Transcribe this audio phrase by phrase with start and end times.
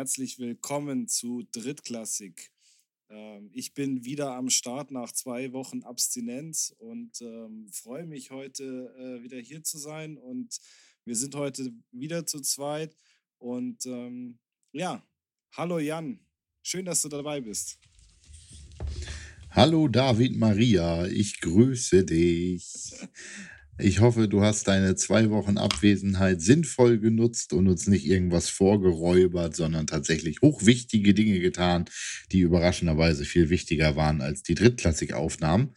[0.00, 2.50] herzlich willkommen zu Drittklassik.
[3.10, 8.64] Ähm, ich bin wieder am Start nach zwei Wochen Abstinenz und ähm, freue mich heute
[8.98, 10.16] äh, wieder hier zu sein.
[10.16, 10.58] Und
[11.04, 12.96] wir sind heute wieder zu zweit.
[13.36, 14.38] Und ähm,
[14.72, 15.06] ja,
[15.52, 16.18] hallo Jan,
[16.62, 17.78] schön, dass du dabei bist.
[19.50, 22.94] Hallo David Maria, ich grüße dich.
[23.78, 29.56] Ich hoffe, du hast deine zwei Wochen Abwesenheit sinnvoll genutzt und uns nicht irgendwas vorgeräubert,
[29.56, 31.86] sondern tatsächlich hochwichtige Dinge getan,
[32.30, 35.74] die überraschenderweise viel wichtiger waren als die Drittklassik-Aufnahmen.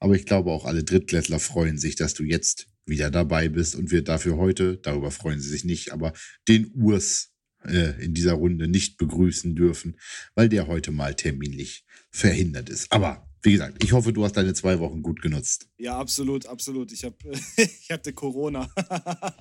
[0.00, 3.90] Aber ich glaube, auch alle Drittklässler freuen sich, dass du jetzt wieder dabei bist und
[3.90, 6.12] wir dafür heute, darüber freuen sie sich nicht, aber
[6.48, 7.32] den Urs
[7.64, 9.96] äh, in dieser Runde nicht begrüßen dürfen,
[10.34, 12.90] weil der heute mal terminlich verhindert ist.
[12.90, 15.68] Aber wie gesagt, ich hoffe, du hast deine zwei Wochen gut genutzt.
[15.76, 16.92] Ja, absolut, absolut.
[16.92, 17.14] Ich, hab,
[17.56, 18.72] ich hatte Corona.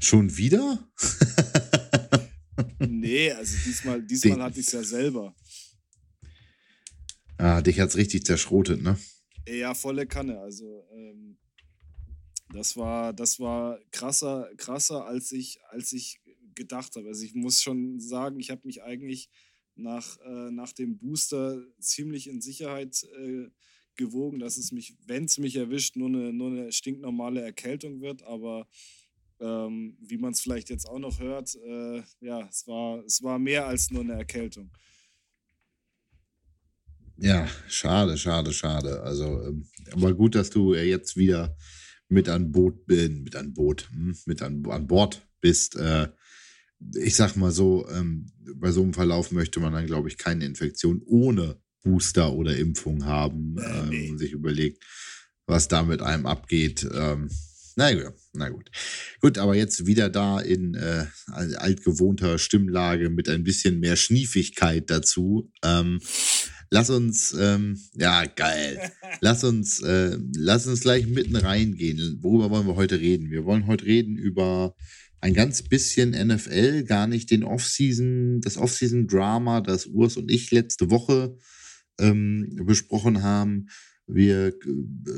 [0.00, 0.86] Schon wieder?
[2.80, 5.34] nee, also diesmal, diesmal hatte ich es ja selber.
[7.38, 8.98] Ah, dich hat es richtig zerschrotet, ne?
[9.46, 10.40] Ja, volle Kanne.
[10.40, 11.38] Also ähm,
[12.52, 16.20] das war, das war krasser, krasser, als ich, als ich
[16.54, 17.08] gedacht habe.
[17.08, 19.30] Also ich muss schon sagen, ich habe mich eigentlich
[19.78, 23.48] nach, äh, nach dem Booster ziemlich in Sicherheit äh,
[23.96, 28.22] gewogen, dass es mich, wenn es mich erwischt, nur eine, nur eine stinknormale Erkältung wird.
[28.22, 28.66] Aber
[29.40, 33.38] ähm, wie man es vielleicht jetzt auch noch hört, äh, ja, es war, es war
[33.38, 34.70] mehr als nur eine Erkältung.
[37.20, 39.02] Ja, schade, schade, schade.
[39.02, 41.56] Also, ähm, aber gut, dass du jetzt wieder
[42.08, 45.76] mit an Boot, äh, mit an Boot, hm, mit an, an Bord bist.
[45.76, 46.08] Äh,
[46.94, 50.44] ich sag mal so, ähm, bei so einem Verlauf möchte man dann, glaube ich, keine
[50.44, 54.10] Infektion ohne Booster oder Impfung haben äh, nee.
[54.10, 54.84] und sich überlegt,
[55.46, 56.86] was da mit einem abgeht.
[56.92, 57.30] Ähm,
[57.76, 58.70] na gut, na gut.
[59.20, 65.52] Gut, aber jetzt wieder da in äh, altgewohnter Stimmlage mit ein bisschen mehr Schniefigkeit dazu.
[65.62, 66.00] Ähm,
[66.70, 68.90] lass uns, ähm, ja, geil.
[69.20, 72.18] Lass uns, äh, lass uns gleich mitten reingehen.
[72.20, 73.30] Worüber wollen wir heute reden?
[73.30, 74.74] Wir wollen heute reden über
[75.20, 80.90] ein ganz bisschen NFL, gar nicht den Offseason, das Offseason-Drama, das Urs und ich letzte
[80.90, 81.36] Woche
[81.98, 83.66] ähm, besprochen haben.
[84.06, 84.52] Wir äh,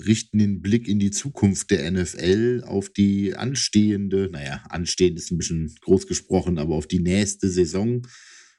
[0.06, 5.38] richten den Blick in die Zukunft der NFL, auf die anstehende, naja, anstehend ist ein
[5.38, 8.06] bisschen groß gesprochen, aber auf die nächste Saison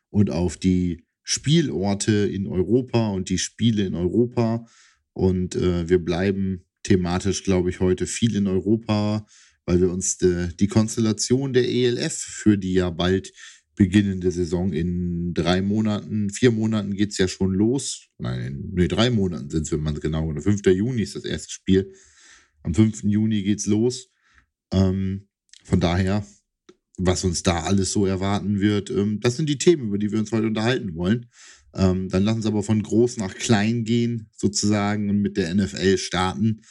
[0.09, 4.65] und auf die Spielorte in Europa und die Spiele in Europa.
[5.13, 9.25] Und äh, wir bleiben thematisch, glaube ich, heute viel in Europa
[9.65, 13.31] weil wir uns de, die Konstellation der ELF für die ja bald
[13.75, 18.07] beginnende Saison in drei Monaten, vier Monaten geht es ja schon los.
[18.17, 20.65] Nein, nee, drei Monaten sind es, wenn man es genau, 5.
[20.67, 21.93] Juni ist das erste Spiel.
[22.63, 23.03] Am 5.
[23.03, 24.09] Juni geht es los.
[24.71, 25.27] Ähm,
[25.63, 26.25] von daher,
[26.97, 30.19] was uns da alles so erwarten wird, ähm, das sind die Themen, über die wir
[30.19, 31.27] uns heute unterhalten wollen.
[31.73, 35.97] Ähm, dann lassen uns aber von groß nach klein gehen, sozusagen, und mit der NFL
[35.97, 36.61] starten.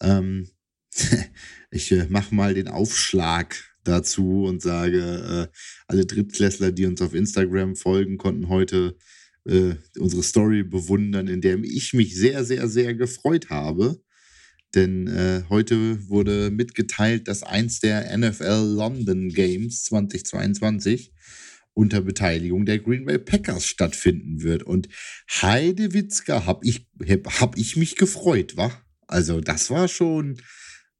[0.00, 0.48] Ähm,
[1.70, 5.56] ich äh, mache mal den Aufschlag dazu und sage, äh,
[5.86, 8.96] alle Drittklässler, die uns auf Instagram folgen, konnten heute
[9.44, 14.00] äh, unsere Story bewundern, in der ich mich sehr, sehr, sehr gefreut habe.
[14.74, 21.14] Denn äh, heute wurde mitgeteilt, dass eins der NFL London Games 2022
[21.72, 24.64] unter Beteiligung der Green Bay Packers stattfinden wird.
[24.64, 24.88] Und
[25.30, 28.70] Heidewitzka, hab ich, hab, hab ich mich gefreut, wa?
[29.06, 30.38] Also das war schon,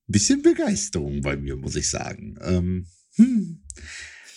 [0.09, 2.37] bisschen Begeisterung bei mir, muss ich sagen.
[2.43, 3.63] Ähm, hm,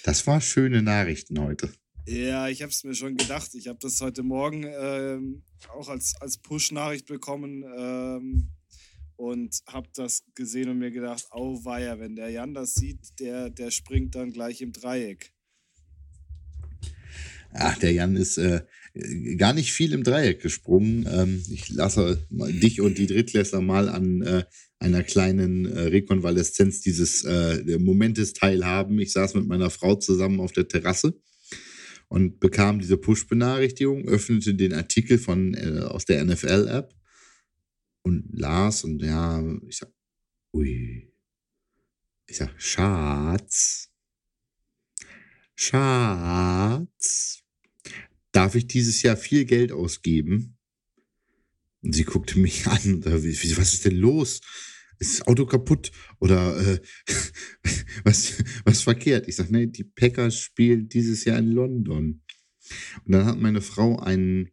[0.03, 1.71] das war schöne Nachrichten heute.
[2.05, 3.53] Ja, ich habe es mir schon gedacht.
[3.53, 8.49] Ich habe das heute Morgen ähm, auch als, als Push-Nachricht bekommen ähm,
[9.15, 13.49] und habe das gesehen und mir gedacht, oh weia, wenn der Jan das sieht, der,
[13.49, 15.31] der springt dann gleich im Dreieck.
[17.53, 18.63] Ach, der Jan ist äh,
[19.37, 21.07] gar nicht viel im Dreieck gesprungen.
[21.11, 24.43] Ähm, ich lasse dich und die Drittklässler mal an äh,
[24.81, 28.99] einer kleinen äh, Rekonvaleszenz dieses äh, Momentes teilhaben.
[28.99, 31.21] Ich saß mit meiner Frau zusammen auf der Terrasse
[32.07, 36.95] und bekam diese Push-Benachrichtigung, öffnete den Artikel von, äh, aus der NFL-App
[38.01, 39.91] und las und ja, ich sag,
[40.51, 41.13] ui,
[42.25, 43.89] ich sag, Schatz,
[45.55, 47.43] Schatz,
[48.31, 50.57] darf ich dieses Jahr viel Geld ausgeben?
[51.83, 54.41] Und sie guckte mich an, was ist denn los?
[55.01, 56.79] Ist das Auto kaputt oder äh,
[58.03, 59.27] was, was verkehrt?
[59.27, 62.21] Ich sage, nee, die Packers spielen dieses Jahr in London.
[63.05, 64.51] Und dann hat meine Frau einen,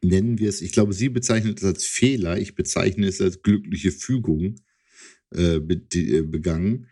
[0.00, 3.90] nennen wir es, ich glaube, sie bezeichnet es als Fehler, ich bezeichne es als glückliche
[3.90, 4.54] Fügung
[5.34, 6.88] äh, äh, begangen.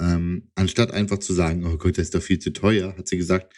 [0.00, 3.18] ähm, anstatt einfach zu sagen, oh Gott, das ist doch viel zu teuer, hat sie
[3.18, 3.54] gesagt,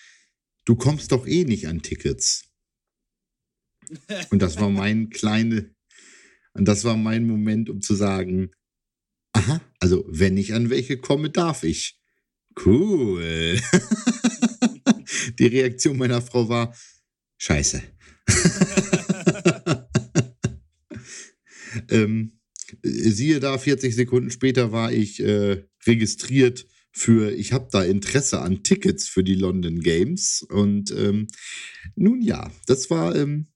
[0.65, 2.49] du kommst doch eh nicht an Tickets.
[4.31, 5.72] Und das war mein kleine,
[6.55, 8.51] und das war mein Moment, um zu sagen,
[9.33, 11.99] aha, also wenn ich an welche komme, darf ich.
[12.65, 13.59] Cool.
[15.39, 16.77] Die Reaktion meiner Frau war,
[17.39, 17.83] scheiße.
[21.89, 22.39] ähm,
[22.83, 28.63] siehe da, 40 Sekunden später war ich äh, registriert für, ich habe da Interesse an
[28.63, 30.43] Tickets für die London Games.
[30.43, 31.29] Und ähm,
[31.95, 33.52] nun ja, das war ähm,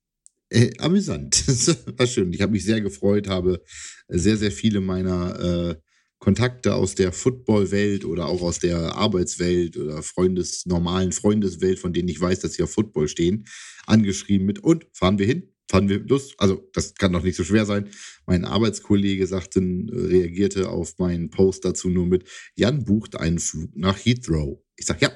[0.50, 1.44] äh, amüsant.
[1.46, 2.32] Das war schön.
[2.32, 3.62] Ich habe mich sehr gefreut, habe
[4.08, 5.74] sehr, sehr viele meiner äh,
[6.18, 12.08] Kontakte aus der Football-Welt oder auch aus der Arbeitswelt oder Freundes, normalen Freundeswelt, von denen
[12.08, 13.46] ich weiß, dass sie auf Football stehen,
[13.86, 15.52] angeschrieben mit, und fahren wir hin?
[15.68, 16.34] Fahren wir Lust?
[16.38, 17.90] Also, das kann doch nicht so schwer sein.
[18.24, 23.98] Mein Arbeitskollege sagte, reagierte auf meinen Post dazu nur mit, Jan bucht einen Flug nach
[23.98, 24.58] Heathrow.
[24.76, 25.12] Ich sage, ja,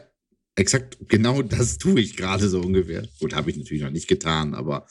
[0.60, 3.08] exakt genau das tue ich gerade so ungefähr.
[3.18, 4.86] Gut, habe ich natürlich noch nicht getan, aber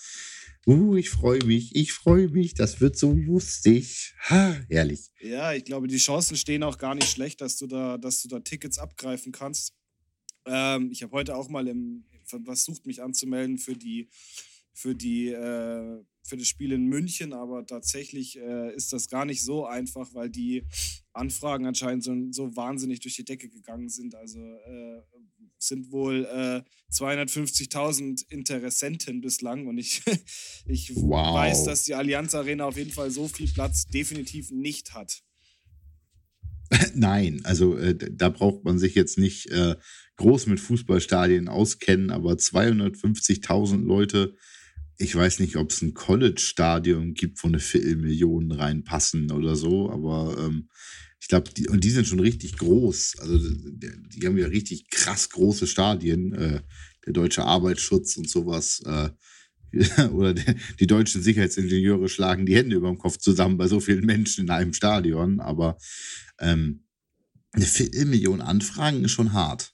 [0.68, 4.14] Uh, ich freue mich, ich freue mich, das wird so lustig.
[4.30, 5.10] Ha, herrlich.
[5.20, 8.28] Ja, ich glaube, die Chancen stehen auch gar nicht schlecht, dass du da, dass du
[8.28, 9.74] da Tickets abgreifen kannst.
[10.46, 12.06] Ähm, ich habe heute auch mal im,
[12.46, 14.10] versucht, mich anzumelden für die,
[14.74, 19.44] für die, äh, für das Spiel in München, aber tatsächlich äh, ist das gar nicht
[19.44, 20.66] so einfach, weil die
[21.20, 24.16] Anfragen anscheinend so, so wahnsinnig durch die Decke gegangen sind.
[24.16, 25.02] Also äh,
[25.58, 26.62] sind wohl äh,
[26.92, 30.02] 250.000 Interessenten bislang und ich,
[30.66, 31.36] ich wow.
[31.36, 35.22] weiß, dass die Allianz Arena auf jeden Fall so viel Platz definitiv nicht hat.
[36.94, 39.76] Nein, also äh, da braucht man sich jetzt nicht äh,
[40.18, 44.36] groß mit Fußballstadien auskennen, aber 250.000 Leute,
[45.00, 50.38] ich weiß nicht, ob es ein College-Stadion gibt, wo eine Viertelmillion reinpassen oder so, aber
[50.38, 50.70] ähm,
[51.22, 53.16] ich glaube, die, und die sind schon richtig groß.
[53.20, 56.34] Also die, die haben ja richtig krass große Stadien.
[56.34, 56.62] Äh,
[57.06, 58.82] der deutsche Arbeitsschutz und sowas.
[58.86, 59.10] Äh,
[60.12, 64.06] oder der, die deutschen Sicherheitsingenieure schlagen die Hände über dem Kopf zusammen bei so vielen
[64.06, 65.40] Menschen in einem Stadion.
[65.40, 65.78] Aber
[66.40, 66.86] ähm,
[67.52, 69.74] eine Viertelmillion Anfragen ist schon hart.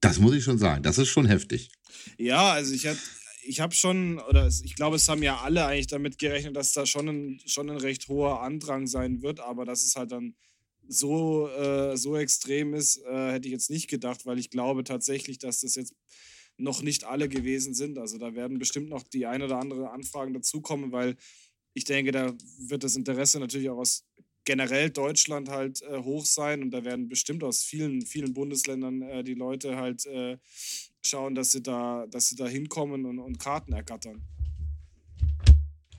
[0.00, 0.82] Das muss ich schon sagen.
[0.82, 1.70] Das ist schon heftig.
[2.18, 2.98] Ja, also ich habe
[3.46, 6.86] ich habe schon, oder ich glaube, es haben ja alle eigentlich damit gerechnet, dass da
[6.86, 10.34] schon ein, schon ein recht hoher Andrang sein wird, aber das ist halt dann
[10.88, 15.38] so, äh, so extrem ist, äh, hätte ich jetzt nicht gedacht, weil ich glaube tatsächlich,
[15.38, 15.94] dass das jetzt
[16.58, 17.98] noch nicht alle gewesen sind.
[17.98, 21.16] Also da werden bestimmt noch die ein oder andere Anfragen dazukommen, weil
[21.74, 24.04] ich denke, da wird das Interesse natürlich auch aus
[24.44, 29.24] generell Deutschland halt äh, hoch sein und da werden bestimmt aus vielen, vielen Bundesländern äh,
[29.24, 30.38] die Leute halt äh,
[31.06, 34.20] schauen, dass sie da, dass sie da hinkommen und, und Karten ergattern.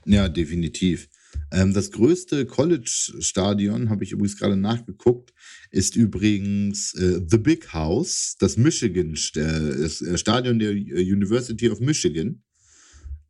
[0.04, 1.08] Ja, definitiv.
[1.50, 5.34] Ähm, das größte College-Stadion, habe ich übrigens gerade nachgeguckt,
[5.70, 11.80] ist übrigens äh, The Big House, das Michigan, äh, das äh, Stadion der University of
[11.80, 12.42] Michigan.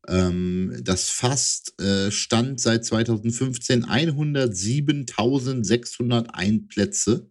[0.06, 7.30] Ähm, das fasst äh, Stand seit 2015 107.601 Plätze.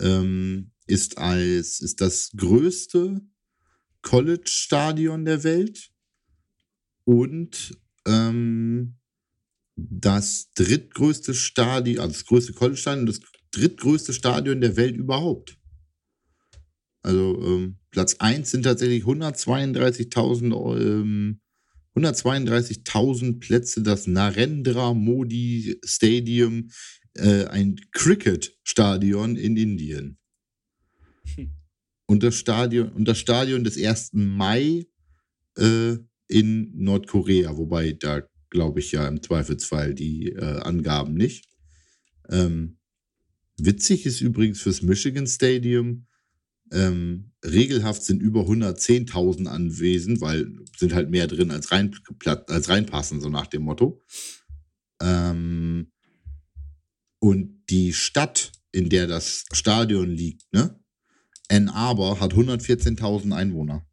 [0.00, 3.20] Ähm, ist als ist das größte
[4.02, 5.90] College-Stadion der Welt
[7.04, 8.96] und ähm,
[9.76, 13.20] das drittgrößte Stadion, also das größte College-Stadion das
[13.52, 15.56] drittgrößte Stadion der Welt überhaupt.
[17.02, 21.40] Also ähm, Platz 1 sind tatsächlich 132.000 ähm,
[21.96, 26.70] 132.000 Plätze, das Narendra Modi Stadium,
[27.14, 30.18] äh, ein Cricket-Stadion in Indien.
[32.06, 34.12] Und das Stadion, und das Stadion des 1.
[34.14, 34.86] Mai
[35.58, 35.96] äh,
[36.28, 41.46] in Nordkorea, wobei da glaube ich ja im Zweifelsfall die äh, Angaben nicht.
[42.30, 42.78] Ähm,
[43.58, 46.06] witzig ist übrigens fürs Michigan Stadium,
[46.72, 51.94] ähm, regelhaft sind über 110.000 anwesend, weil sind halt mehr drin als, rein,
[52.46, 54.02] als reinpassen, so nach dem Motto.
[55.00, 55.92] Ähm,
[57.20, 60.78] und die Stadt, in der das Stadion liegt, ne?
[61.50, 63.84] Ann Arbor hat 114.000 Einwohner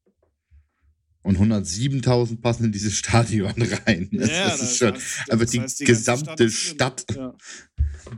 [1.25, 3.53] und 107.000 passen in dieses Stadion
[3.85, 4.09] rein.
[4.11, 7.35] Das, ja, das ist schon das, einfach die, heißt, die gesamte Stadt, Stadt ja.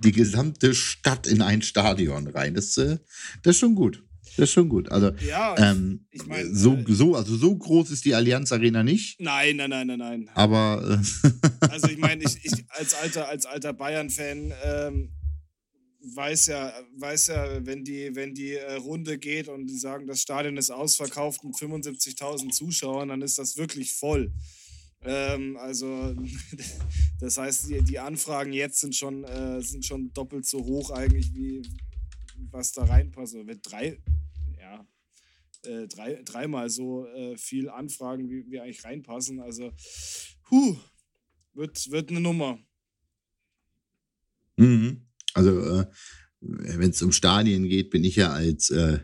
[0.04, 2.54] die gesamte Stadt in ein Stadion rein.
[2.54, 2.98] Das, äh,
[3.44, 4.04] das ist schon gut.
[4.36, 4.92] Das ist schon gut.
[4.92, 8.84] Also, ja, ähm, ich mein, so, äh, so, also so groß ist die Allianz Arena
[8.84, 9.20] nicht.
[9.20, 10.30] Nein, nein, nein, nein, nein.
[10.36, 11.02] Aber.
[11.02, 11.38] Äh
[11.70, 15.17] also, ich meine, ich, ich, als alter, als alter Bayern-Fan ähm,
[16.16, 20.22] weiß ja, weiß ja, wenn die, wenn die äh, Runde geht und die sagen, das
[20.22, 24.32] Stadion ist ausverkauft mit 75.000 Zuschauern, dann ist das wirklich voll.
[25.02, 26.16] Ähm, also,
[27.20, 31.34] das heißt, die, die, Anfragen jetzt sind schon, äh, sind schon doppelt so hoch eigentlich
[31.34, 31.62] wie,
[32.52, 33.36] was da reinpasst.
[33.36, 33.98] Oder wird drei,
[34.60, 34.86] ja,
[35.64, 39.40] äh, drei, dreimal so äh, viel Anfragen, wie wir eigentlich reinpassen.
[39.40, 39.72] Also,
[40.50, 40.78] huh,
[41.54, 42.60] wird, wird eine Nummer.
[44.58, 45.07] Mhm.
[45.38, 45.86] Also, äh,
[46.42, 49.00] wenn es um Stadien geht, bin ich ja als äh,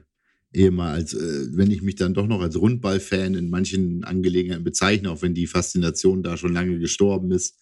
[0.52, 5.22] ehemals, äh, wenn ich mich dann doch noch als Rundballfan in manchen Angelegenheiten bezeichne, auch
[5.22, 7.58] wenn die Faszination da schon lange gestorben ist,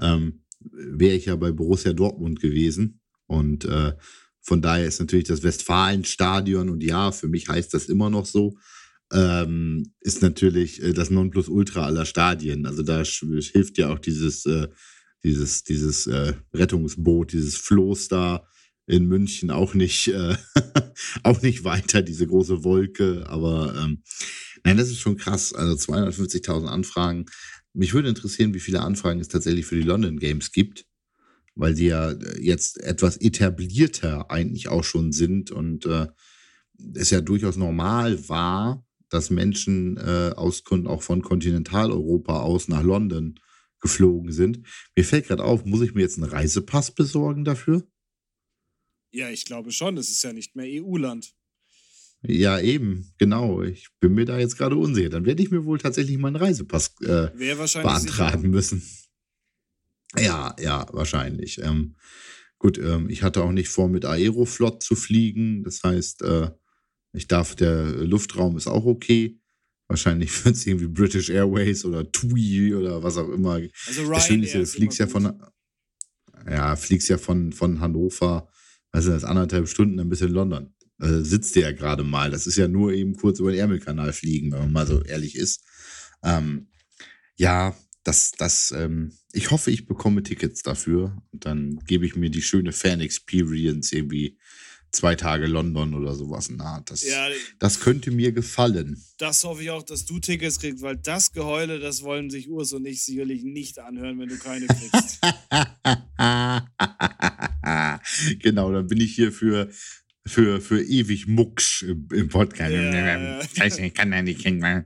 [0.00, 3.00] ähm, wäre ich ja bei Borussia Dortmund gewesen.
[3.26, 3.92] Und äh,
[4.40, 8.56] von daher ist natürlich das Westfalenstadion, und ja, für mich heißt das immer noch so,
[9.12, 12.66] ähm, ist natürlich äh, das Nonplusultra aller Stadien.
[12.66, 14.68] Also da hilft ja auch dieses, äh,
[15.24, 18.46] dieses, dieses äh, Rettungsboot, dieses Floß da
[18.86, 20.36] in München auch nicht, äh,
[21.22, 23.24] auch nicht weiter, diese große Wolke.
[23.28, 24.02] Aber ähm,
[24.64, 25.52] nein, das ist schon krass.
[25.52, 27.26] Also 250.000 Anfragen.
[27.74, 30.86] Mich würde interessieren, wie viele Anfragen es tatsächlich für die London Games gibt,
[31.54, 36.06] weil die ja jetzt etwas etablierter eigentlich auch schon sind und äh,
[36.94, 43.38] es ja durchaus normal war, dass Menschen äh, aus auch von Kontinentaleuropa aus nach London
[43.80, 44.66] geflogen sind.
[44.96, 47.86] Mir fällt gerade auf, muss ich mir jetzt einen Reisepass besorgen dafür?
[49.10, 49.96] Ja, ich glaube schon.
[49.96, 51.34] Es ist ja nicht mehr EU-Land.
[52.22, 53.62] Ja, eben, genau.
[53.62, 55.08] Ich bin mir da jetzt gerade unsicher.
[55.08, 58.48] Dann werde ich mir wohl tatsächlich mal einen Reisepass äh, beantragen sicher.
[58.48, 58.82] müssen.
[60.16, 61.58] Ja, ja, wahrscheinlich.
[61.62, 61.96] Ähm,
[62.58, 65.62] gut, ähm, ich hatte auch nicht vor, mit Aeroflot zu fliegen.
[65.62, 66.50] Das heißt, äh,
[67.12, 69.37] ich darf, der Luftraum ist auch okay.
[69.88, 73.60] Wahrscheinlich wird es irgendwie British Airways oder TUI oder was auch immer.
[73.86, 75.42] Also Ryanair das Schöne ist, du fliegst ja von,
[76.48, 78.48] ja, fliegst ja von, von Hannover,
[78.92, 80.74] also das anderthalb Stunden ein bisschen in London.
[80.98, 82.30] Also sitzt der ja gerade mal.
[82.30, 85.36] Das ist ja nur eben kurz über den Ärmelkanal fliegen, wenn man mal so ehrlich
[85.36, 85.62] ist.
[86.22, 86.68] Ähm,
[87.36, 92.30] ja, das, das, ähm, ich hoffe, ich bekomme Tickets dafür und dann gebe ich mir
[92.30, 94.38] die schöne Fan-Experience irgendwie
[94.92, 97.28] zwei Tage London oder sowas na, das, ja,
[97.58, 99.02] das könnte mir gefallen.
[99.18, 102.72] Das hoffe ich auch, dass du Tickets kriegst, weil das Geheule, das wollen sich Urs
[102.72, 105.20] und ich sicherlich nicht anhören, wenn du keine kriegst.
[108.42, 109.70] genau, dann bin ich hier für
[110.28, 112.72] für, für ewig Mucksch im, Podcast.
[112.72, 114.84] Ja, Scheiße, ich kann ja nicht hin.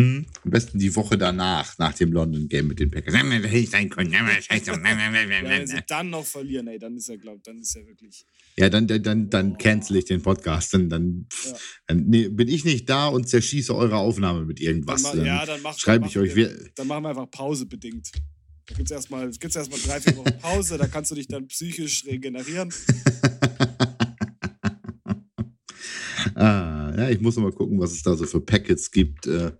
[0.00, 3.12] Hm, am besten die Woche danach, nach dem London Game mit den Packers.
[3.12, 3.28] Wenn
[5.66, 8.24] sie dann noch verlieren, ey, dann ist er, glaubt, dann ist er wirklich.
[8.56, 10.72] Ja, dann, dann, dann, dann cancel ich den Podcast.
[10.72, 11.52] Dann, dann, ja.
[11.88, 15.02] dann nee, bin ich nicht da und zerschieße eure Aufnahme mit irgendwas.
[15.02, 16.34] Dann, ja, dann mach, schreibe ich euch.
[16.34, 18.10] Wir, dann machen wir einfach Pause bedingt.
[18.66, 22.06] Da gibt es erstmal, erstmal drei, vier Wochen Pause, da kannst du dich dann psychisch
[22.06, 22.72] regenerieren.
[26.36, 29.26] ah, ja, ich muss noch mal gucken, was es da so für Packets gibt.
[29.26, 29.52] Äh,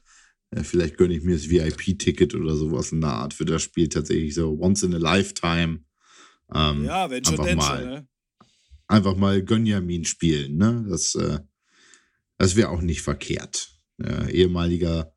[0.54, 3.88] ja, vielleicht gönne ich mir das VIP-Ticket oder sowas in der Art für das Spiel
[3.88, 5.85] tatsächlich so once in a lifetime.
[6.52, 8.09] Ähm, ja, wenn schon denn mal, schon, ne?
[8.88, 10.85] Einfach mal Gönjamin spielen, ne?
[10.88, 11.38] Das, äh,
[12.38, 13.71] das wäre auch nicht verkehrt.
[14.02, 15.14] Äh, ehemaliger,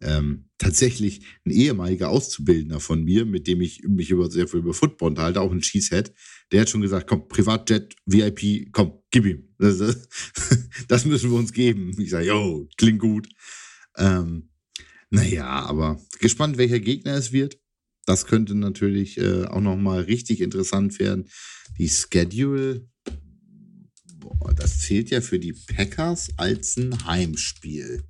[0.00, 4.72] ähm, tatsächlich ein ehemaliger Auszubildender von mir, mit dem ich mich über sehr viel über
[4.72, 6.14] Football unterhalte, auch ein Cheesehead,
[6.52, 9.54] der hat schon gesagt, komm, Privatjet, VIP, komm, gib ihm.
[9.58, 9.78] Das,
[10.88, 11.92] das müssen wir uns geben.
[11.98, 13.28] Ich sage, yo, klingt gut.
[13.98, 14.50] Ähm,
[15.10, 17.58] naja, aber gespannt, welcher Gegner es wird.
[18.06, 21.28] Das könnte natürlich äh, auch nochmal richtig interessant werden.
[21.78, 22.88] Die Schedule,
[24.16, 28.02] boah, das zählt ja für die Packers als ein Heimspiel.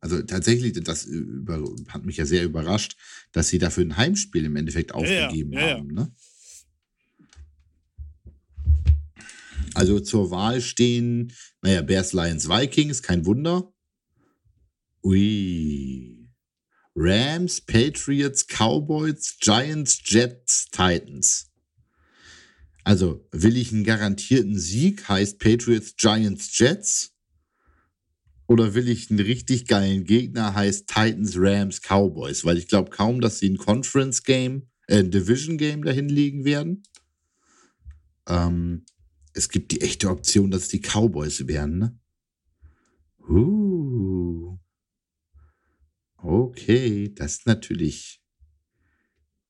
[0.00, 2.96] Also tatsächlich, das über, hat mich ja sehr überrascht,
[3.30, 5.94] dass sie dafür ein Heimspiel im Endeffekt aufgegeben ja, ja, ja, haben.
[5.94, 6.12] Ne?
[9.74, 11.32] Also zur Wahl stehen,
[11.62, 13.71] naja, Bears, Lions, Vikings, kein Wunder.
[15.04, 16.28] Ui.
[16.94, 21.50] Rams, Patriots, Cowboys, Giants, Jets, Titans.
[22.84, 27.14] Also will ich einen garantierten Sieg, heißt Patriots, Giants, Jets.
[28.46, 32.44] Oder will ich einen richtig geilen Gegner, heißt Titans, Rams, Cowboys?
[32.44, 36.82] Weil ich glaube kaum, dass sie ein Conference-Game, äh, ein Division-Game dahin legen werden.
[38.28, 38.84] Ähm,
[39.32, 41.98] es gibt die echte Option, dass die Cowboys werden, ne?
[43.28, 44.58] Uh.
[46.24, 48.22] Okay, das ist natürlich,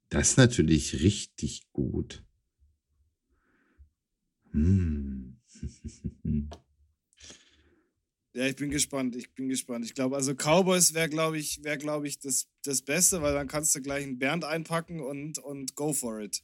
[0.08, 2.24] das ist natürlich richtig gut.
[4.52, 5.38] Hm.
[8.34, 9.14] Ja, ich bin gespannt.
[9.14, 9.84] Ich bin gespannt.
[9.84, 13.46] Ich glaube, also Cowboys wäre, glaube ich, wäre, glaube ich, das, das Beste, weil dann
[13.46, 16.42] kannst du gleich einen Bernd einpacken und, und go for it.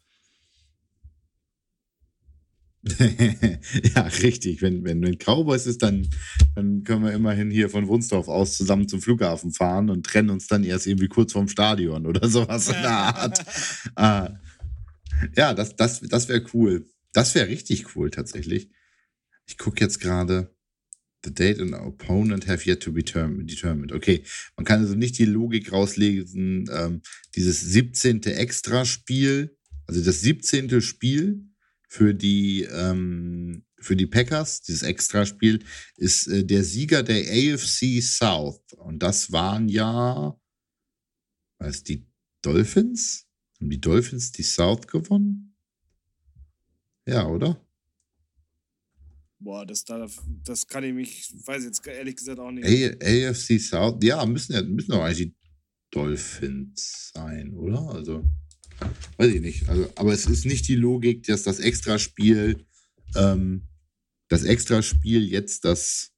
[3.94, 4.62] ja, richtig.
[4.62, 6.08] Wenn, wenn, wenn Cowboys ist, dann,
[6.54, 10.46] dann können wir immerhin hier von Wunsdorf aus zusammen zum Flughafen fahren und trennen uns
[10.46, 13.44] dann erst irgendwie kurz vorm Stadion oder sowas in der Art.
[13.96, 14.30] ah,
[15.36, 16.86] ja, das, das, das wäre cool.
[17.12, 18.70] das wäre richtig cool tatsächlich.
[19.46, 20.54] Ich gucke jetzt gerade.
[21.24, 23.92] The date and opponent have yet to be determined.
[23.92, 24.22] Okay,
[24.56, 27.02] man kann also nicht die Logik rauslesen, ähm,
[27.34, 28.22] dieses 17.
[28.22, 29.56] Extraspiel,
[29.88, 30.80] also das 17.
[30.80, 31.47] Spiel
[31.88, 35.64] für die, ähm, für die Packers, dieses Extraspiel,
[35.96, 38.60] ist äh, der Sieger der AFC South.
[38.76, 40.38] Und das waren ja,
[41.58, 42.06] was, die
[42.42, 43.26] Dolphins?
[43.58, 45.56] Haben die Dolphins die South gewonnen?
[47.06, 47.60] Ja, oder?
[49.40, 52.64] Boah, das, das kann ich mich, weiß jetzt ehrlich gesagt auch nicht.
[53.00, 55.36] A AFC South, ja, müssen ja müssen doch eigentlich die
[55.90, 57.80] Dolphins sein, oder?
[57.88, 58.28] Also,
[59.16, 59.68] weiß ich nicht.
[59.68, 62.64] Also, aber es ist nicht die Logik, dass das Extraspiel,
[63.16, 63.62] ähm,
[64.28, 66.12] das Extraspiel jetzt das.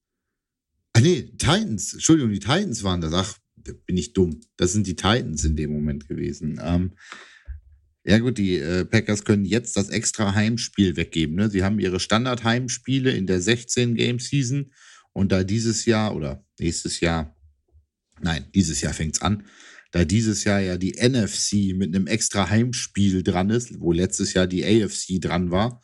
[0.93, 3.13] Ach nee, Titans, Entschuldigung, die Titans waren das.
[3.13, 3.39] Ach,
[3.87, 4.41] bin ich dumm.
[4.57, 6.61] Das sind die Titans in dem Moment gewesen.
[6.63, 6.93] Ähm,
[8.05, 11.37] ja gut, die äh, Packers können jetzt das extra Heimspiel weggeben.
[11.37, 11.51] Ne?
[11.51, 14.73] Sie haben ihre Standard-Heimspiele in der 16-Game-Season
[15.13, 17.37] und da dieses Jahr oder nächstes Jahr,
[18.21, 19.45] nein, dieses Jahr fängt es an,
[19.91, 24.47] da dieses Jahr ja die NFC mit einem extra Heimspiel dran ist, wo letztes Jahr
[24.47, 25.83] die AFC dran war,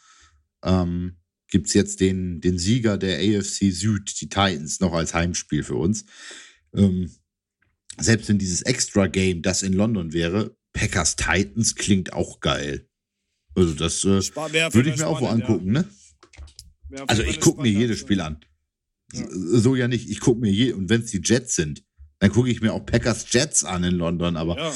[0.65, 1.17] ähm,
[1.49, 5.77] gibt es jetzt den, den Sieger der AFC Süd, die Titans, noch als Heimspiel für
[5.77, 6.05] uns.
[6.75, 7.11] Ähm,
[7.99, 12.89] selbst wenn dieses Extra-Game, das in London wäre, Packers Titans klingt auch geil.
[13.55, 14.21] Also das äh,
[14.75, 15.83] würde ich mir auch wo angucken, ja.
[15.83, 15.89] ne?
[17.07, 18.41] Also ich gucke mir jedes Spiel an.
[19.13, 19.27] Ja.
[19.31, 20.11] So ja nicht.
[20.11, 21.85] Ich gucke mir je und wenn es die Jets sind,
[22.18, 24.37] dann gucke ich mir auch Packers Jets an in London.
[24.37, 24.75] Aber ja.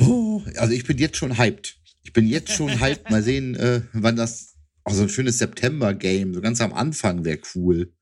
[0.00, 1.78] oh, also ich bin jetzt schon hyped.
[2.02, 3.10] Ich bin jetzt schon hyped.
[3.10, 4.50] Mal sehen, äh, wann das.
[4.84, 7.94] Auch so ein schönes September-Game, so ganz am Anfang wäre cool.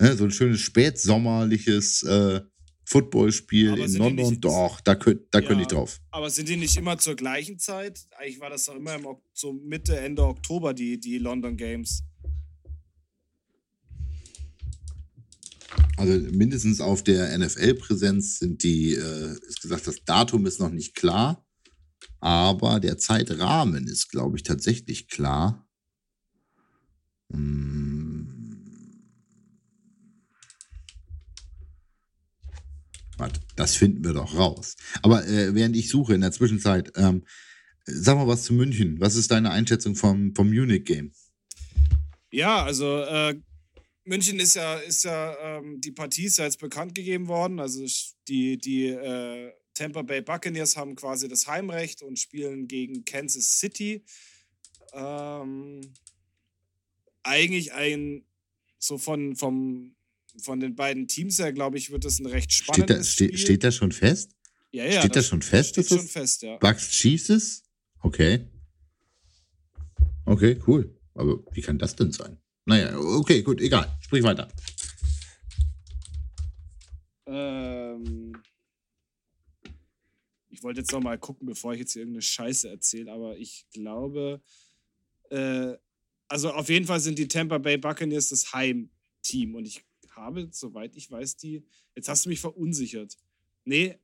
[0.00, 0.16] Ne?
[0.16, 2.40] So ein schönes spätsommerliches äh,
[2.90, 6.00] Footballspiel in London, nicht, doch, da, könnt, da ja, könnte ich drauf.
[6.10, 8.00] Aber sind die nicht immer zur gleichen Zeit?
[8.18, 12.02] Eigentlich war das doch immer im, so Mitte, Ende Oktober, die, die London Games.
[16.00, 20.94] Also mindestens auf der NFL-Präsenz sind die, äh, ist gesagt, das Datum ist noch nicht
[20.94, 21.46] klar,
[22.20, 25.68] aber der Zeitrahmen ist, glaube ich, tatsächlich klar.
[27.30, 28.00] Hm.
[33.54, 34.76] Das finden wir doch raus.
[35.02, 37.26] Aber äh, während ich suche in der Zwischenzeit, ähm,
[37.84, 38.98] sag mal was zu München.
[39.00, 41.12] Was ist deine Einschätzung vom, vom Munich-Game?
[42.30, 43.38] Ja, also äh,
[44.10, 47.60] München ist ja, ist ja, ähm, die Partie ist ja jetzt bekannt gegeben worden.
[47.60, 47.86] Also
[48.26, 54.04] die, die äh, Tampa Bay Buccaneers haben quasi das Heimrecht und spielen gegen Kansas City.
[54.92, 55.80] Ähm,
[57.22, 58.24] eigentlich ein
[58.80, 59.94] so von, vom
[60.42, 63.38] von den beiden Teams her, glaube ich, wird das ein recht spannendes steht da, ste
[63.38, 64.32] Steht das schon fest?
[64.72, 65.00] Ja, ja.
[65.00, 65.70] Steht das, das schon fest?
[65.70, 66.56] Steht schon fest, ja.
[66.56, 67.62] Bucks Chiefs
[68.02, 68.46] Okay.
[70.24, 70.98] Okay, cool.
[71.14, 72.39] Aber wie kann das denn sein?
[72.70, 73.98] Naja, okay, gut, egal.
[74.00, 74.46] Sprich weiter.
[77.26, 78.40] Ähm,
[80.48, 83.66] ich wollte jetzt noch mal gucken, bevor ich jetzt hier irgendeine Scheiße erzähle, aber ich
[83.72, 84.40] glaube,
[85.30, 85.72] äh,
[86.28, 90.94] also auf jeden Fall sind die Tampa Bay Buccaneers das Heimteam und ich habe, soweit
[90.94, 91.64] ich weiß, die.
[91.96, 93.16] Jetzt hast du mich verunsichert.
[93.64, 93.98] Nee,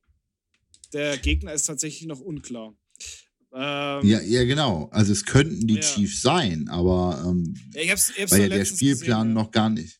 [0.91, 2.75] der Gegner ist tatsächlich noch unklar.
[3.59, 4.87] Ähm, ja, ja, genau.
[4.91, 5.81] Also es könnten die ja.
[5.81, 9.43] Chiefs sein, aber ähm, ja, ich hab's, ich hab's weil ja der Spielplan gesehen, ja.
[9.43, 9.99] noch gar nicht.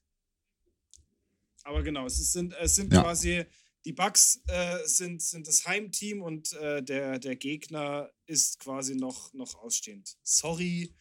[1.64, 3.46] Aber genau, es sind, es sind quasi
[3.84, 9.34] die Bucks äh, sind, sind das Heimteam und äh, der, der Gegner ist quasi noch,
[9.34, 10.18] noch ausstehend.
[10.22, 10.94] Sorry.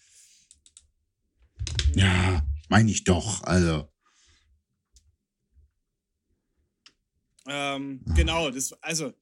[1.94, 3.42] Ja, meine ich doch.
[3.42, 3.92] Also.
[7.46, 9.12] Ähm, genau, das, also,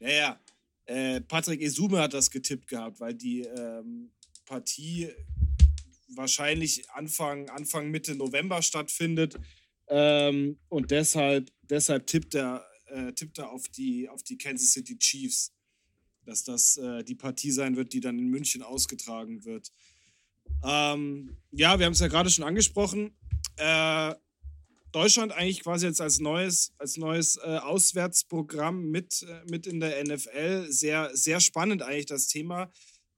[0.00, 0.43] ja, ja.
[0.86, 4.10] Äh, Patrick Esume hat das getippt gehabt, weil die ähm,
[4.44, 5.08] Partie
[6.08, 9.36] wahrscheinlich Anfang, Anfang Mitte November stattfindet.
[9.88, 14.98] Ähm, und deshalb, deshalb tippt er, äh, tippt er auf, die, auf die Kansas City
[14.98, 15.52] Chiefs,
[16.24, 19.70] dass das äh, die Partie sein wird, die dann in München ausgetragen wird.
[20.62, 23.16] Ähm, ja, wir haben es ja gerade schon angesprochen.
[23.56, 24.14] Äh,
[24.94, 30.04] Deutschland eigentlich quasi jetzt als neues, als neues äh, Auswärtsprogramm mit, äh, mit in der
[30.04, 30.70] NFL.
[30.70, 32.70] Sehr, sehr spannend eigentlich das Thema.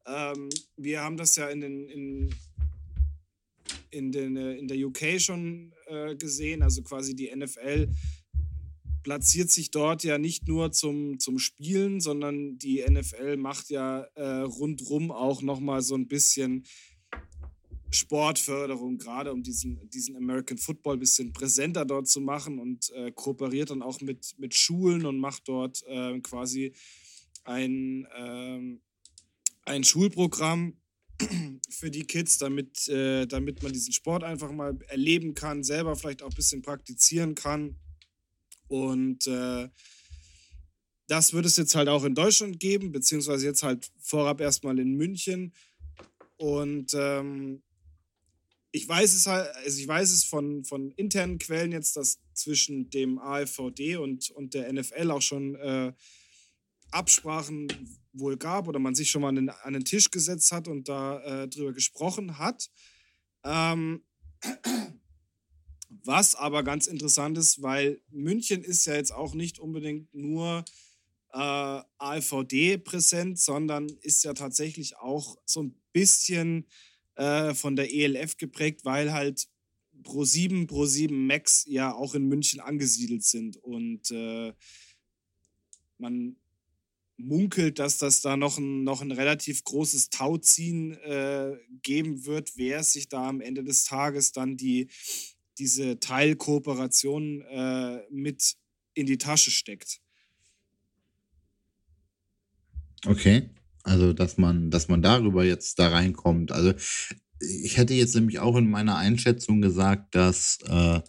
[0.07, 2.35] Ähm, wir haben das ja in, den, in,
[3.91, 6.63] in, den, äh, in der UK schon äh, gesehen.
[6.63, 7.89] Also quasi die NFL
[9.03, 14.41] platziert sich dort ja nicht nur zum, zum Spielen, sondern die NFL macht ja äh,
[14.41, 16.65] rundrum auch nochmal so ein bisschen
[17.91, 23.13] Sportförderung, gerade um diesen, diesen American Football ein bisschen präsenter dort zu machen und äh,
[23.13, 26.73] kooperiert dann auch mit, mit Schulen und macht dort äh, quasi
[27.45, 28.81] ein, ähm,
[29.65, 30.77] ein Schulprogramm,
[31.71, 36.23] für die Kids, damit, äh, damit man diesen Sport einfach mal erleben kann, selber vielleicht
[36.23, 37.77] auch ein bisschen praktizieren kann.
[38.69, 39.69] Und äh,
[41.07, 44.95] das wird es jetzt halt auch in Deutschland geben, beziehungsweise jetzt halt vorab erstmal in
[44.95, 45.55] München.
[46.37, 47.63] Und ähm,
[48.73, 52.91] ich weiß es halt, also ich weiß es von, von internen Quellen jetzt, dass zwischen
[52.91, 55.93] dem AFVD und, und der NFL auch schon äh,
[56.91, 57.69] Absprachen
[58.13, 60.89] wohl gab oder man sich schon mal an den, an den Tisch gesetzt hat und
[60.89, 62.71] da äh, drüber gesprochen hat.
[63.45, 64.03] Ähm,
[65.89, 70.65] was aber ganz interessant ist, weil München ist ja jetzt auch nicht unbedingt nur
[71.33, 76.67] äh, AfVD präsent, sondern ist ja tatsächlich auch so ein bisschen
[77.17, 79.49] äh, von der ELF geprägt, weil halt
[80.05, 84.53] Pro7, Pro7 Max ja auch in München angesiedelt sind und äh,
[85.99, 86.37] man
[87.17, 92.83] munkelt, dass das da noch ein, noch ein relativ großes Tauziehen äh, geben wird, wer
[92.85, 94.89] sich da am Ende des Tages dann die,
[95.59, 98.57] diese Teilkooperation äh, mit
[98.95, 100.01] in die Tasche steckt.
[103.07, 103.49] Okay.
[103.87, 106.51] Also, dass man, dass man darüber jetzt da reinkommt.
[106.51, 106.75] Also,
[107.41, 111.01] ich hätte jetzt nämlich auch in meiner Einschätzung gesagt, dass äh,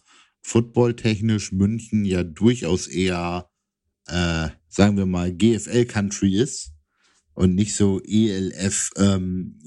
[0.41, 3.49] footballtechnisch München ja durchaus eher,
[4.05, 6.71] äh, sagen wir mal, GFL-Country ist
[7.33, 9.59] und nicht so ELF ähm,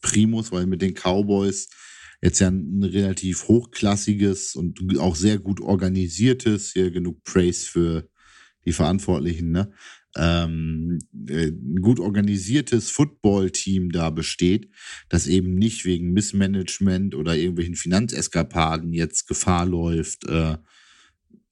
[0.00, 1.68] Primus, weil mit den Cowboys
[2.22, 8.08] jetzt ja ein relativ hochklassiges und auch sehr gut organisiertes, hier genug Praise für
[8.64, 9.70] die Verantwortlichen, ne?
[10.16, 10.98] Ähm,
[11.28, 14.68] äh, ein gut organisiertes Football-Team da besteht,
[15.08, 20.56] das eben nicht wegen Missmanagement oder irgendwelchen Finanzeskapaden jetzt Gefahr läuft, äh,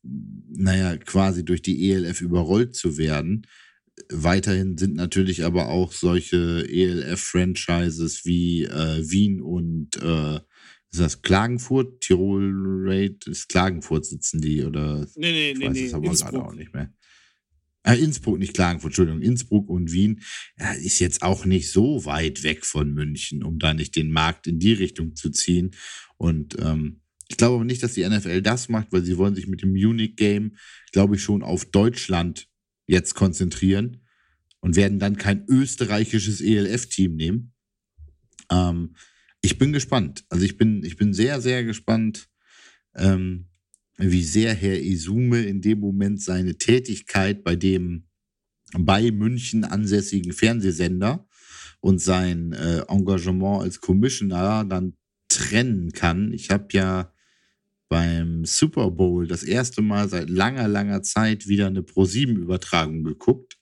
[0.02, 3.46] naja, quasi durch die ELF überrollt zu werden.
[4.08, 10.40] Weiterhin sind natürlich aber auch solche ELF-Franchises wie äh, Wien und äh,
[10.92, 12.00] ist das Klagenfurt?
[12.00, 12.52] Tirol
[12.88, 13.26] Raid?
[13.28, 15.06] Ist Klagenfurt sitzen die oder?
[15.14, 15.86] Nee, nee, ich nee, weiß nee.
[15.86, 16.32] es aber Innsbruck.
[16.32, 16.92] gerade auch nicht mehr.
[17.82, 19.22] Äh, Innsbruck, nicht Klagenfurt, Entschuldigung.
[19.22, 20.20] Innsbruck und Wien
[20.58, 24.46] ja, ist jetzt auch nicht so weit weg von München, um da nicht den Markt
[24.46, 25.70] in die Richtung zu ziehen.
[26.18, 29.46] Und ähm, ich glaube aber nicht, dass die NFL das macht, weil sie wollen sich
[29.46, 30.56] mit dem Munich Game,
[30.92, 32.48] glaube ich, schon auf Deutschland
[32.86, 34.02] jetzt konzentrieren
[34.60, 37.52] und werden dann kein österreichisches ELF-Team nehmen.
[38.50, 38.96] Ähm,
[39.40, 40.24] ich bin gespannt.
[40.28, 42.28] Also ich bin, ich bin sehr, sehr gespannt,
[42.94, 43.49] ähm,
[44.00, 48.06] wie sehr Herr Isume in dem Moment seine Tätigkeit bei dem
[48.78, 51.26] bei München ansässigen Fernsehsender
[51.80, 54.96] und sein äh, Engagement als Commissioner dann
[55.28, 56.32] trennen kann.
[56.32, 57.12] Ich habe ja
[57.88, 63.58] beim Super Bowl das erste Mal seit langer, langer Zeit wieder eine Pro-7-Übertragung geguckt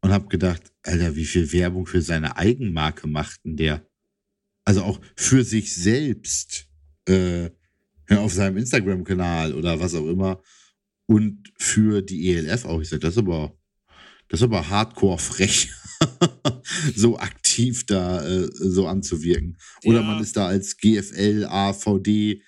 [0.00, 3.86] und habe gedacht, Alter, wie viel Werbung für seine Eigenmarke macht denn der?
[4.64, 6.68] Also auch für sich selbst
[7.06, 7.50] äh,
[8.16, 10.42] auf seinem Instagram-Kanal oder was auch immer
[11.06, 12.80] und für die ELF auch.
[12.80, 13.56] Ich sage, das ist aber,
[14.28, 15.70] das ist aber hardcore frech,
[16.94, 19.56] so aktiv da äh, so anzuwirken.
[19.84, 20.06] Oder Ja.
[20.06, 22.42] man ist da als GFL, AVD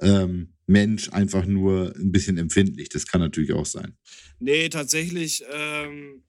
[0.00, 2.88] ähm, Mensch einfach nur ein bisschen empfindlich.
[2.88, 3.96] Das kann natürlich auch sein.
[4.38, 6.22] Nee, tatsächlich ähm,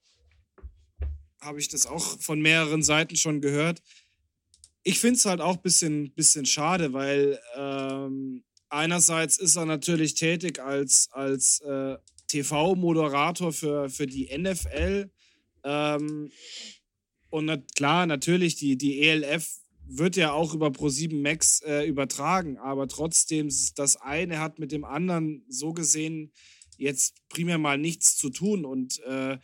[1.41, 3.82] habe ich das auch von mehreren Seiten schon gehört.
[4.84, 8.43] Ich finde es halt auch ein bisschen, bisschen schade, weil ähm,
[8.74, 15.12] einerseits ist er natürlich tätig als, als äh, TV-Moderator für, für die NFL.
[15.64, 16.32] Ähm,
[17.30, 19.48] und na, klar, natürlich, die, die ELF
[19.86, 24.86] wird ja auch über Pro7 Max äh, übertragen, aber trotzdem, das eine hat mit dem
[24.86, 26.32] anderen so gesehen
[26.78, 29.38] jetzt primär mal nichts zu tun und äh,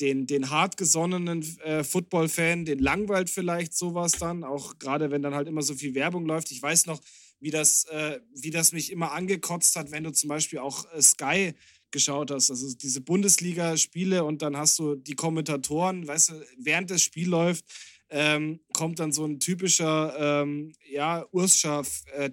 [0.00, 5.48] den, den hartgesonnenen äh, Football-Fan, den langweilt vielleicht sowas dann, auch gerade wenn dann halt
[5.48, 6.50] immer so viel Werbung läuft.
[6.50, 7.00] Ich weiß noch,
[7.40, 11.02] wie das, äh, wie das mich immer angekotzt hat, wenn du zum Beispiel auch äh,
[11.02, 11.54] Sky
[11.90, 17.02] geschaut hast, also diese Bundesliga-Spiele und dann hast du die Kommentatoren, weißt du, während das
[17.02, 17.64] Spiel läuft,
[18.10, 21.82] ähm, kommt dann so ein typischer, ähm, ja, Urscher
[22.14, 22.30] äh,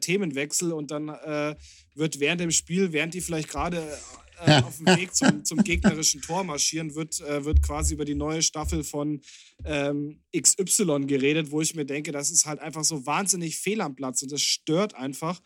[0.72, 1.56] und dann äh,
[1.96, 3.98] wird während dem Spiel, während die vielleicht gerade
[4.43, 8.15] äh, auf dem Weg zum, zum gegnerischen Tor marschieren, wird, äh, wird quasi über die
[8.15, 9.21] neue Staffel von
[9.63, 13.95] ähm, XY geredet, wo ich mir denke, das ist halt einfach so wahnsinnig fehl am
[13.95, 15.41] Platz und das stört einfach.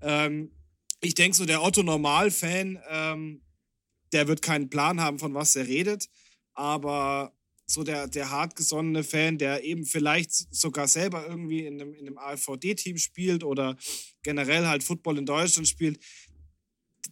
[0.00, 0.52] Ähm,
[1.00, 3.42] ich denke so, der Otto-Normal-Fan, ähm,
[4.12, 6.08] der wird keinen Plan haben, von was er redet,
[6.54, 7.34] aber
[7.70, 12.18] so der, der hartgesonnene Fan, der eben vielleicht sogar selber irgendwie in einem, in einem
[12.18, 13.76] AfVD-Team spielt oder
[14.22, 16.00] generell halt Football in Deutschland spielt,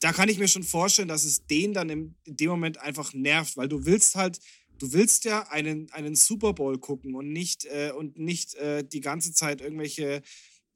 [0.00, 3.56] da kann ich mir schon vorstellen, dass es den dann in dem Moment einfach nervt,
[3.56, 4.38] weil du willst halt
[4.78, 9.00] Du willst ja einen, einen Super Bowl gucken und nicht, äh, und nicht äh, die
[9.00, 10.22] ganze Zeit irgendwelche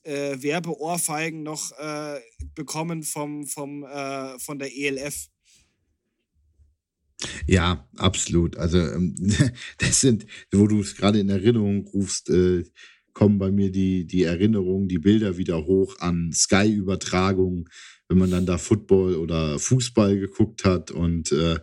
[0.03, 2.21] äh, Werbeohrfeigen noch äh,
[2.55, 5.29] bekommen vom, vom, äh, von der ELF.
[7.47, 8.57] Ja, absolut.
[8.57, 9.15] Also ähm,
[9.79, 12.65] das sind, wo du es gerade in Erinnerung rufst, äh,
[13.13, 17.69] kommen bei mir die, die Erinnerungen, die Bilder wieder hoch an Sky-Übertragungen,
[18.13, 21.59] wenn man dann da Football oder Fußball geguckt hat und äh,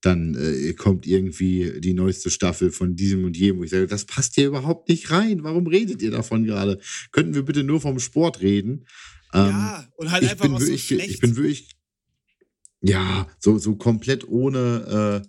[0.00, 4.04] dann äh, kommt irgendwie die neueste Staffel von diesem und jenem, wo ich sage, das
[4.04, 5.44] passt hier überhaupt nicht rein.
[5.44, 6.80] Warum redet ihr davon gerade?
[7.12, 8.86] Könnten wir bitte nur vom Sport reden?
[9.32, 11.10] Ähm, ja, und halt einfach auch wirklich, so schlecht.
[11.10, 11.76] Ich bin wirklich,
[12.80, 15.28] ja, so, so komplett ohne, äh,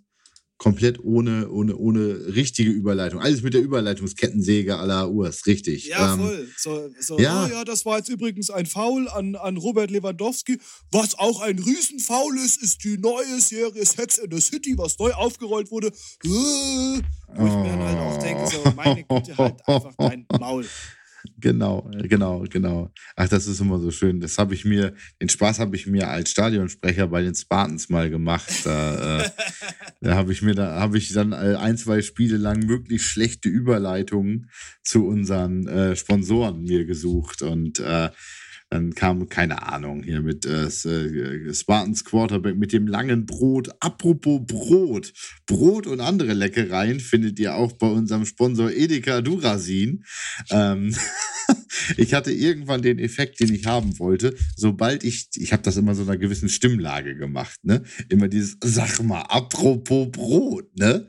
[0.57, 3.19] komplett ohne, ohne, ohne richtige Überleitung.
[3.19, 5.87] Alles mit der Überleitungskettensäge à la Urs, richtig.
[5.87, 6.49] Ja, ähm, voll.
[6.57, 7.45] So, so ja.
[7.45, 10.59] Oh ja, das war jetzt übrigens ein Foul an, an Robert Lewandowski.
[10.91, 15.11] Was auch ein Riesenfoul ist, ist die neue Serie Sex in the City, was neu
[15.11, 15.87] aufgerollt wurde.
[15.87, 20.65] Äh, wo ich mir dann halt auch denke, so, meine Güte, halt einfach dein Maul.
[21.38, 22.91] Genau, genau, genau.
[23.15, 24.19] Ach, das ist immer so schön.
[24.19, 28.09] Das habe ich mir, den Spaß habe ich mir als Stadionsprecher bei den Spartans mal
[28.09, 28.49] gemacht.
[28.63, 29.29] Da, äh,
[30.01, 33.49] da habe ich mir, da habe ich dann äh, ein, zwei Spiele lang möglichst schlechte
[33.49, 34.49] Überleitungen
[34.83, 38.09] zu unseren äh, Sponsoren mir gesucht und äh,
[38.69, 43.69] dann kam, keine Ahnung, hier mit äh, äh, Spartans Quarterback mit dem langen Brot.
[43.80, 45.13] Apropos Brot.
[45.45, 50.04] Brot und andere Leckereien findet ihr auch bei unserem Sponsor Edeka Durasin.
[50.49, 50.95] Ähm,
[51.97, 55.93] ich hatte irgendwann den Effekt, den ich haben wollte, sobald ich, ich habe das immer
[55.93, 57.84] so einer gewissen Stimmlage gemacht, ne?
[58.10, 61.08] Immer dieses, sag mal, apropos Brot, ne?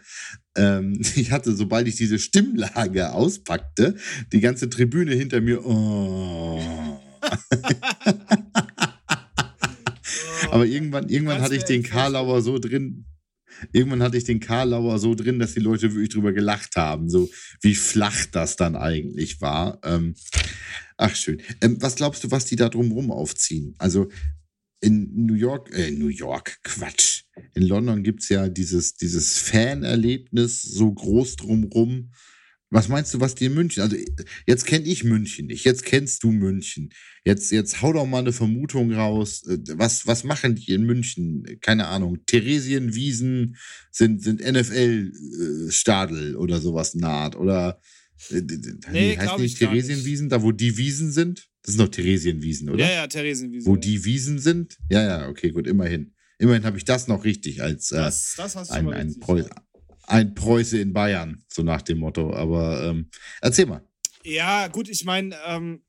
[0.57, 3.97] Ähm, ich hatte, sobald ich diese Stimmlage auspackte,
[4.33, 6.61] die ganze Tribüne hinter mir, oh,
[10.51, 13.07] Aber irgendwann, irgendwann hatte ich den Karlauer so drin.
[13.73, 17.31] Irgendwann hatte ich den Karlauer so drin, dass die Leute wirklich drüber gelacht haben, so
[17.63, 19.81] wie flach das dann eigentlich war.
[19.83, 20.15] Ähm,
[20.97, 21.41] ach schön.
[21.63, 23.75] Ähm, was glaubst du, was die da drumherum aufziehen?
[23.79, 24.11] Also
[24.81, 27.23] in New York, äh, New York, Quatsch.
[27.55, 32.13] In London gibt es ja dieses, dieses Fanerlebnis so groß drumherum
[32.71, 33.83] was meinst du, was die in München?
[33.83, 33.97] Also
[34.47, 36.91] jetzt kenne ich München nicht, jetzt kennst du München.
[37.25, 39.43] Jetzt, jetzt hau doch mal eine Vermutung raus.
[39.75, 41.45] Was, was machen die in München?
[41.61, 42.19] Keine Ahnung.
[42.27, 43.57] Theresienwiesen
[43.91, 47.37] sind, sind NFL-Stadel äh, oder sowas naht.
[47.37, 47.81] Oder
[48.31, 48.43] äh,
[48.93, 51.49] nee, heißt nicht Theresienwiesen, da wo die Wiesen sind?
[51.63, 52.85] Das sind doch Theresienwiesen, oder?
[52.85, 53.67] Ja, ja, Theresienwiesen.
[53.67, 53.81] Wo ja.
[53.81, 54.77] die Wiesen sind?
[54.89, 56.15] Ja, ja, okay, gut, immerhin.
[56.39, 59.51] Immerhin habe ich das noch richtig als äh, das, das ein, ein, richtig,
[60.07, 62.33] ein Preuße in Bayern, so nach dem Motto.
[62.33, 63.87] Aber ähm, erzähl mal.
[64.23, 65.83] Ja, gut, ich meine, ähm,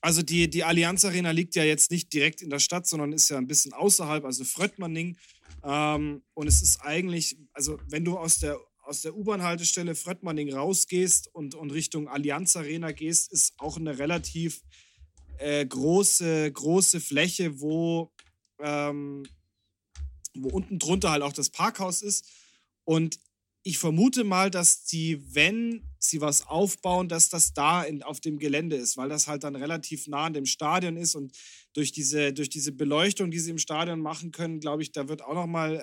[0.00, 3.30] also die, die Allianz Arena liegt ja jetzt nicht direkt in der Stadt, sondern ist
[3.30, 5.16] ja ein bisschen außerhalb, also Fröttmanning.
[5.62, 11.34] Ähm, und es ist eigentlich, also wenn du aus der, aus der U-Bahn-Haltestelle Fröttmanning rausgehst
[11.34, 14.60] und, und Richtung Allianz Arena gehst, ist auch eine relativ
[15.38, 18.12] äh, große, große Fläche, wo,
[18.60, 19.24] ähm,
[20.34, 22.26] wo unten drunter halt auch das Parkhaus ist.
[22.84, 23.18] Und
[23.62, 28.38] ich vermute mal, dass die, wenn sie was aufbauen, dass das da in, auf dem
[28.38, 31.32] Gelände ist, weil das halt dann relativ nah an dem Stadion ist und
[31.72, 35.22] durch diese, durch diese Beleuchtung, die sie im Stadion machen können, glaube ich, da wird
[35.22, 35.82] auch nochmal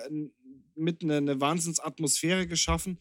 [0.76, 2.98] mit eine, eine Wahnsinnsatmosphäre geschaffen.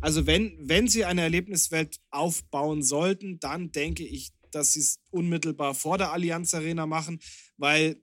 [0.00, 5.74] Also wenn, wenn sie eine Erlebniswelt aufbauen sollten, dann denke ich, dass sie es unmittelbar
[5.74, 7.20] vor der Allianz Arena machen,
[7.56, 8.02] weil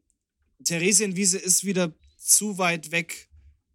[0.63, 3.29] Theresienwiese ist wieder zu weit weg.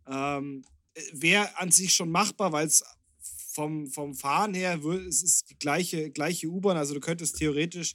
[0.07, 0.65] Ähm,
[1.13, 2.85] wäre an sich schon machbar, weil es
[3.53, 7.95] vom, vom Fahren her, es ist die gleiche, gleiche U-Bahn, also du könntest theoretisch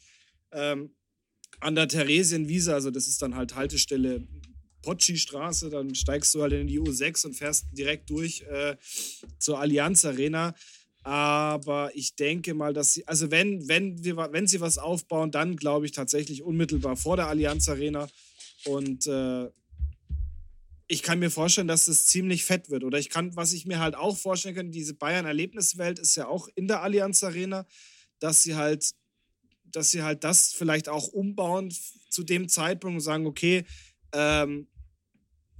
[0.51, 0.93] ähm,
[1.59, 4.27] an der Theresienwiese, also das ist dann halt Haltestelle
[4.83, 8.75] Potschi-Straße, dann steigst du halt in die U6 und fährst direkt durch äh,
[9.39, 10.53] zur Allianz Arena.
[11.03, 15.55] Aber ich denke mal, dass sie, also wenn, wenn, wir, wenn sie was aufbauen, dann
[15.55, 18.07] glaube ich tatsächlich unmittelbar vor der Allianz Arena.
[18.65, 19.49] Und äh,
[20.93, 22.83] ich kann mir vorstellen, dass es ziemlich fett wird.
[22.83, 26.47] Oder ich kann, was ich mir halt auch vorstellen kann, diese Bayern-Erlebniswelt ist ja auch
[26.55, 27.65] in der Allianz Arena,
[28.19, 28.91] dass sie halt,
[29.65, 31.73] dass sie halt das vielleicht auch umbauen
[32.09, 33.65] zu dem Zeitpunkt und sagen, okay,
[34.13, 34.67] ähm,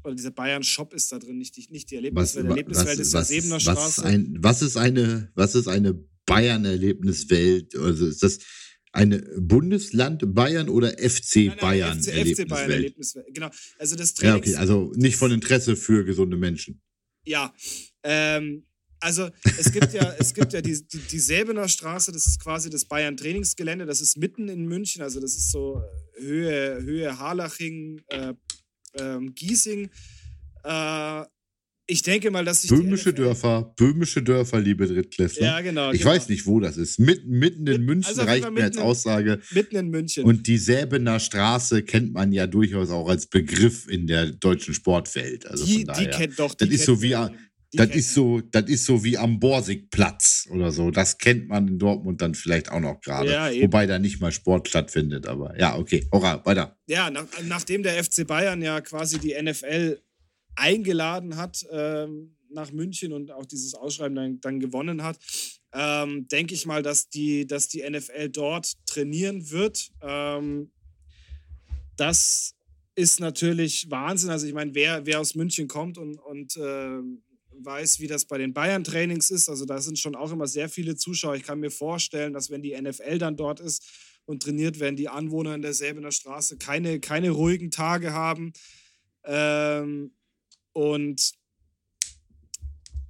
[0.04, 2.46] oder dieser Bayern-Shop ist da drin, nicht die, nicht die Erlebniswelt.
[2.46, 3.80] Was, Erlebniswelt was, ist ja Sebener Straße.
[3.80, 5.94] Was, ein, was ist eine, was ist eine
[6.28, 7.76] Bayern-Erlebniswelt?
[7.76, 8.40] Also ist das
[8.94, 12.48] eine Bundesland Bayern oder FC nein, nein, Bayern FC, Erlebniswelt?
[12.48, 13.34] FC Bayern Erlebniswelt.
[13.34, 13.50] Genau.
[13.80, 14.60] Also das Trainings ja, okay.
[14.60, 16.82] Also nicht von Interesse für gesunde Menschen.
[17.26, 17.54] Ja.
[18.04, 18.66] Ähm,
[19.00, 22.70] also es gibt ja, es gibt ja die, die, die Säbener Straße, das ist quasi
[22.70, 25.82] das Bayern Trainingsgelände, das ist mitten in München, also das ist so
[26.18, 28.34] Höhe, Höhe Harlaching, äh,
[28.98, 29.90] ähm, Giesing.
[30.64, 31.24] Äh,
[31.86, 35.46] ich denke mal, dass sich Böhmische Dörfer, böhmische Dörfer, liebe Drittklässler.
[35.46, 35.92] Ja, genau.
[35.92, 36.12] Ich genau.
[36.12, 36.98] weiß nicht, wo das ist.
[37.00, 39.42] Mitten, mitten in München also reicht mir als Aussage.
[39.52, 40.24] Mitten in München.
[40.24, 45.46] Und die Säbener Straße kennt man ja durchaus auch als Begriff in der deutschen Sportwelt.
[45.46, 46.54] Also die, von daher, die kennt doch.
[46.56, 47.18] Die das ist so wie,
[47.74, 50.90] das ist so, das ist so wie am Borsigplatz oder so.
[50.90, 53.30] Das kennt man in Dortmund dann vielleicht auch noch gerade.
[53.32, 53.52] Ja.
[53.62, 56.08] Wobei da nicht mal Sport stattfindet, aber ja, okay.
[56.14, 56.78] Hurra, weiter.
[56.88, 60.00] Ja, nach, nachdem der FC Bayern ja quasi die NFL
[60.56, 65.18] eingeladen hat ähm, nach München und auch dieses Ausschreiben dann, dann gewonnen hat,
[65.74, 69.92] ähm, denke ich mal, dass die, dass die NFL dort trainieren wird.
[70.02, 70.72] Ähm,
[71.98, 72.56] das
[72.96, 74.30] ist natürlich Wahnsinn.
[74.30, 77.00] Also ich meine, wer, wer aus München kommt und, und äh,
[77.60, 80.96] weiß, wie das bei den Bayern-Trainings ist, also da sind schon auch immer sehr viele
[80.96, 81.36] Zuschauer.
[81.36, 83.84] Ich kann mir vorstellen, dass wenn die NFL dann dort ist
[84.26, 88.54] und trainiert, werden die Anwohner in der Säbener Straße keine, keine ruhigen Tage haben.
[89.26, 90.12] Ähm,
[90.74, 91.34] und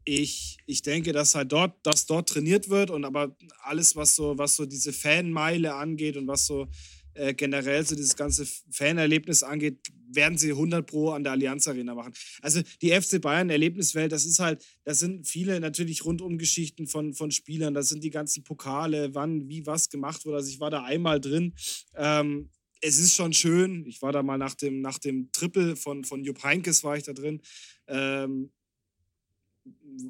[0.05, 4.37] ich, ich denke, dass halt dort, dass dort trainiert wird und aber alles, was so,
[4.37, 6.67] was so diese Fanmeile angeht und was so
[7.15, 9.77] äh, generell so dieses ganze Fanerlebnis angeht,
[10.11, 12.13] werden sie 100 Pro an der Allianz Arena machen.
[12.41, 17.31] Also die FC Bayern Erlebniswelt, das ist halt, das sind viele natürlich Rundumgeschichten von, von
[17.31, 20.37] Spielern, das sind die ganzen Pokale, wann, wie, was gemacht wurde.
[20.37, 21.53] Also ich war da einmal drin.
[21.95, 22.49] Ähm,
[22.83, 23.85] es ist schon schön.
[23.85, 27.03] Ich war da mal nach dem, nach dem Triple von, von Jupp Heinkes war ich
[27.03, 27.41] da drin.
[27.87, 28.51] Ähm,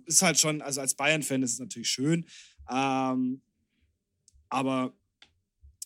[0.05, 2.25] ist halt schon, also als Bayern-Fan ist es natürlich schön.
[2.69, 3.43] Ähm,
[4.49, 4.97] aber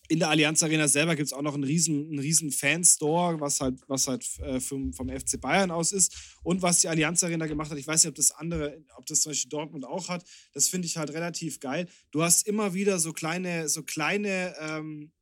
[0.08, 3.60] in der Allianz Arena selber gibt es auch noch einen riesen, einen riesen Fanstore, was
[3.60, 6.38] halt, was halt äh, vom, vom FC Bayern aus ist.
[6.42, 9.20] Und was die Allianz Arena gemacht hat, ich weiß nicht, ob das andere, ob das
[9.20, 10.24] zum Beispiel Dortmund auch hat,
[10.54, 11.86] das finde ich halt relativ geil.
[12.12, 15.12] Du hast immer wieder so kleine, so kleine, ähm,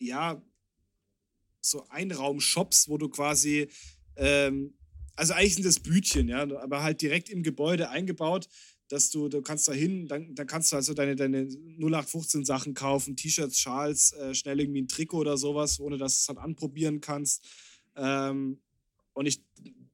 [0.00, 0.42] ja,
[1.70, 3.68] so Einraum-Shops, wo du quasi,
[4.16, 4.74] ähm,
[5.14, 8.48] also eigentlich sind das Bütchen, ja, aber halt direkt im Gebäude eingebaut
[8.88, 11.48] dass du, du kannst da hin, dann, dann kannst du also deine, deine
[11.78, 16.20] 0815 Sachen kaufen, T-Shirts, Schals, äh, schnell irgendwie ein Trikot oder sowas, ohne dass du
[16.20, 17.44] es halt anprobieren kannst.
[17.96, 18.60] Ähm,
[19.12, 19.42] und ich,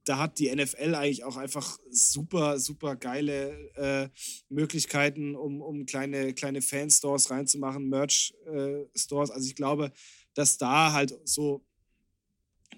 [0.05, 4.09] da hat die NFL eigentlich auch einfach super, super geile äh,
[4.49, 9.31] Möglichkeiten, um, um kleine, kleine Fan-Stores reinzumachen, Merch-Stores.
[9.31, 9.93] Äh, also ich glaube,
[10.35, 11.65] dass da halt so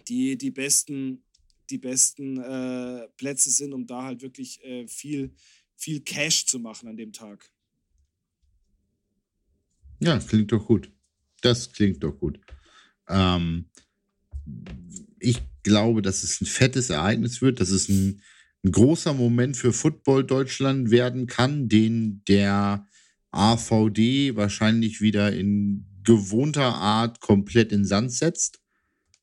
[0.09, 1.23] die, die besten,
[1.71, 5.35] die besten äh, Plätze sind, um da halt wirklich äh, viel,
[5.77, 7.51] viel Cash zu machen an dem Tag.
[10.01, 10.91] Ja, klingt doch gut.
[11.41, 12.39] Das klingt doch gut.
[13.09, 13.67] Ähm,
[15.19, 18.21] ich glaube, dass es ein fettes Ereignis wird, dass es ein,
[18.65, 22.87] ein großer Moment für Football Deutschland werden kann, den der
[23.31, 28.61] AVD wahrscheinlich wieder in gewohnter Art komplett in Sand setzt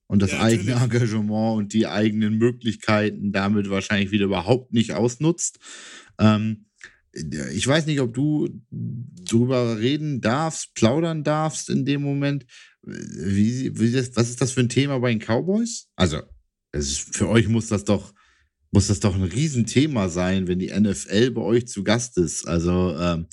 [0.07, 5.59] und das ja, eigene Engagement und die eigenen Möglichkeiten damit wahrscheinlich wieder überhaupt nicht ausnutzt.
[6.19, 6.65] Ähm,
[7.13, 12.45] ich weiß nicht, ob du drüber reden darfst, plaudern darfst in dem Moment.
[12.83, 15.87] Wie, wie das, was ist das für ein Thema bei den Cowboys?
[15.95, 16.21] Also,
[16.71, 18.13] ist, für euch muss das doch
[18.71, 22.47] muss das doch ein Riesenthema sein, wenn die NFL bei euch zu Gast ist.
[22.47, 23.27] Also ähm,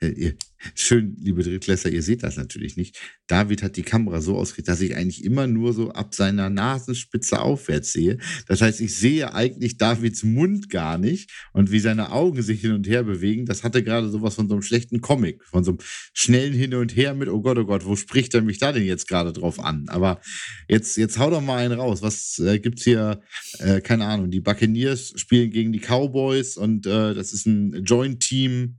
[0.00, 0.34] ihr,
[0.74, 2.98] schön, liebe Drittklässler, ihr seht das natürlich nicht.
[3.26, 7.40] David hat die Kamera so ausgerichtet, dass ich eigentlich immer nur so ab seiner Nasenspitze
[7.40, 8.18] aufwärts sehe.
[8.48, 12.72] Das heißt, ich sehe eigentlich Davids Mund gar nicht und wie seine Augen sich hin
[12.72, 13.46] und her bewegen.
[13.46, 15.80] Das hatte gerade sowas von so einem schlechten Comic, von so einem
[16.12, 18.84] schnellen Hin und Her mit, oh Gott, oh Gott, wo spricht er mich da denn
[18.84, 19.86] jetzt gerade drauf an?
[19.88, 20.20] Aber
[20.68, 22.02] jetzt, jetzt hau doch mal einen raus.
[22.02, 23.20] Was äh, gibt's hier?
[23.58, 24.30] Äh, keine Ahnung.
[24.30, 28.76] Die Buccaneers spielen gegen die Cowboys und äh, das ist ein Joint-Team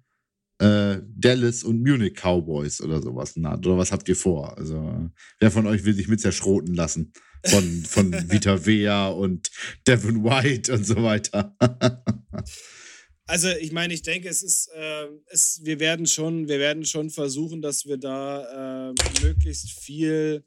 [0.60, 3.34] äh, Dallas und Munich Cowboys oder sowas.
[3.36, 4.58] Na, oder was habt ihr vor?
[4.58, 7.14] Also, wer von euch will sich mit zerschroten lassen?
[7.46, 9.52] Von, von Vita Vea und
[9.88, 11.56] Devin White und so weiter.
[13.26, 17.10] also, ich meine, ich denke, es ist, äh, es, wir, werden schon, wir werden schon
[17.10, 20.46] versuchen, dass wir da äh, möglichst viel,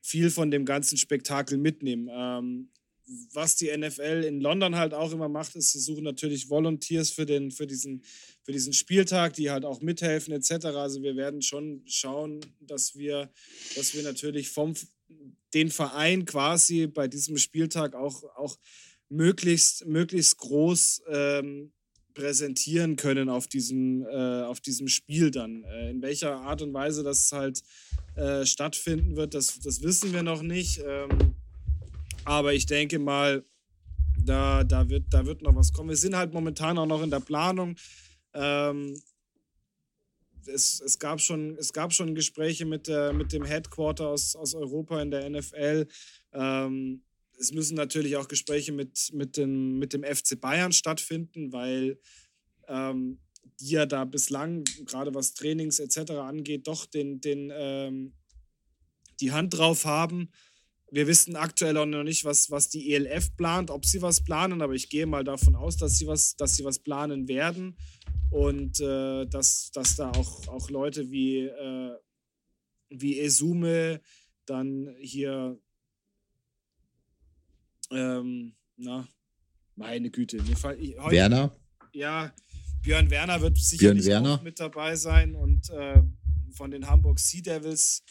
[0.00, 2.08] viel von dem ganzen Spektakel mitnehmen.
[2.10, 2.70] Ähm,
[3.32, 7.26] was die NFL in London halt auch immer macht, ist, sie suchen natürlich Volunteers für,
[7.26, 8.04] den, für, diesen,
[8.42, 10.66] für diesen Spieltag, die halt auch mithelfen etc.
[10.66, 13.30] Also wir werden schon schauen, dass wir,
[13.76, 14.74] dass wir natürlich vom
[15.54, 18.58] den Verein quasi bei diesem Spieltag auch, auch
[19.10, 21.72] möglichst, möglichst groß ähm,
[22.14, 25.64] präsentieren können auf diesem, äh, auf diesem Spiel dann.
[25.64, 27.62] Äh, in welcher Art und Weise das halt
[28.16, 30.80] äh, stattfinden wird, das, das wissen wir noch nicht.
[30.86, 31.34] Ähm,
[32.24, 33.44] aber ich denke mal,
[34.24, 35.90] da, da, wird, da wird noch was kommen.
[35.90, 37.76] Wir sind halt momentan auch noch in der Planung.
[38.34, 39.00] Ähm,
[40.46, 44.54] es, es, gab schon, es gab schon Gespräche mit, der, mit dem Headquarter aus, aus
[44.54, 45.86] Europa in der NFL.
[46.32, 47.02] Ähm,
[47.38, 51.98] es müssen natürlich auch Gespräche mit, mit, den, mit dem FC Bayern stattfinden, weil
[52.68, 53.18] ähm,
[53.60, 56.12] die ja da bislang, gerade was Trainings etc.
[56.12, 58.12] angeht, doch den, den, ähm,
[59.20, 60.30] die Hand drauf haben.
[60.92, 64.60] Wir wissen aktuell auch noch nicht, was, was die ELF plant, ob sie was planen,
[64.60, 67.78] aber ich gehe mal davon aus, dass sie was, dass sie was planen werden
[68.28, 71.96] und äh, dass, dass da auch, auch Leute wie, äh,
[72.90, 74.02] wie Esume
[74.44, 75.58] dann hier,
[77.90, 79.08] ähm, na,
[79.76, 81.56] meine Güte, mir fall, ich, heute, Werner?
[81.94, 82.34] Ja,
[82.82, 84.34] Björn Werner wird sicherlich Werner.
[84.34, 86.02] auch mit dabei sein und äh,
[86.50, 88.04] von den Hamburg Sea Devils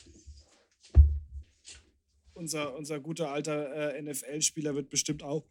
[2.41, 5.45] unser, unser guter alter äh, NFL-Spieler wird bestimmt auch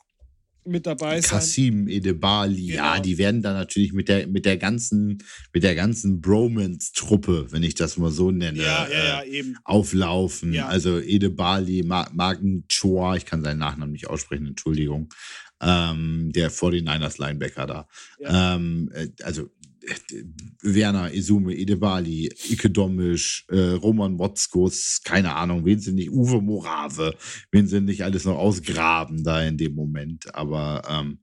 [0.67, 1.31] mit dabei sein.
[1.31, 2.83] Kasim Edebali, genau.
[2.83, 5.23] ja, die werden da natürlich mit der, mit der ganzen,
[5.55, 10.59] mit der ganzen Bromance-Truppe, wenn ich das mal so nenne, ja, ja, äh, auflaufen.
[10.59, 15.09] Also Edebali, Ma Martin Chua, ich kann seinen Nachnamen nicht aussprechen, Entschuldigung.
[15.63, 17.89] Ähm, der 49ers Linebacker da.
[18.21, 19.51] Ähm, äh, also
[20.63, 27.17] Werner, Isume, Edebali, Ike Domisch, äh, Roman Motzkus, keine Ahnung, wen sie nicht, Uwe Morave,
[27.51, 30.35] wen sie nicht alles noch ausgraben da in dem Moment.
[30.35, 31.19] Aber ähm,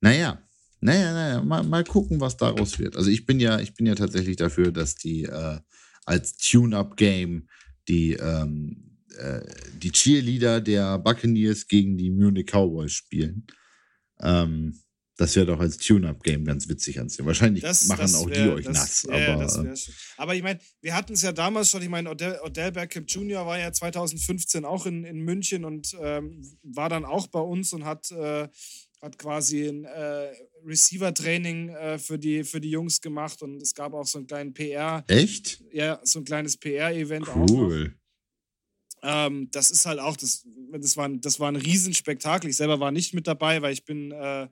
[0.00, 0.42] naja,
[0.80, 2.96] naja, naja, mal, mal gucken, was daraus wird.
[2.96, 5.58] Also ich bin ja, ich bin ja tatsächlich dafür, dass die äh,
[6.04, 7.48] als Tune-Up-Game
[7.88, 9.40] die, ähm, äh,
[9.78, 13.46] die Cheerleader der Buccaneers gegen die Munich Cowboys spielen.
[14.20, 14.78] Ähm,
[15.16, 17.26] das wäre doch als Tune-Up-Game ganz witzig anzusehen.
[17.26, 19.06] Wahrscheinlich das, machen das wär, auch die euch das, nass.
[19.08, 19.74] Ja, aber, äh,
[20.16, 21.82] aber ich meine, wir hatten es ja damals schon.
[21.82, 23.46] Ich meine, Odell, Odell Beckham Jr.
[23.46, 27.84] war ja 2015 auch in, in München und ähm, war dann auch bei uns und
[27.84, 28.48] hat, äh,
[29.00, 30.32] hat quasi ein äh,
[30.66, 34.52] Receiver-Training äh, für, die, für die Jungs gemacht und es gab auch so einen kleinen
[34.52, 35.04] PR.
[35.06, 35.62] Echt?
[35.72, 37.42] Ja, so ein kleines PR-Event cool.
[37.42, 37.50] auch.
[37.50, 37.94] Cool.
[39.04, 42.50] Ähm, das ist halt auch, das, das, war, das war ein Riesenspektakel.
[42.50, 44.48] Ich selber war nicht mit dabei, weil ich bin äh,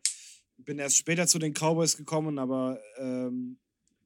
[0.64, 3.58] bin erst später zu den Cowboys gekommen, aber ähm,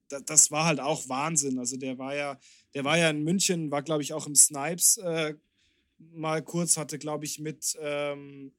[0.08, 1.58] da, das war halt auch Wahnsinn.
[1.58, 2.38] Also der war ja,
[2.74, 5.34] der war ja in München, war glaube ich auch im Snipes äh,
[5.98, 8.52] mal kurz, hatte glaube ich mit ähm,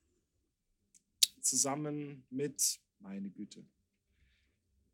[1.42, 3.64] zusammen mit, meine Güte.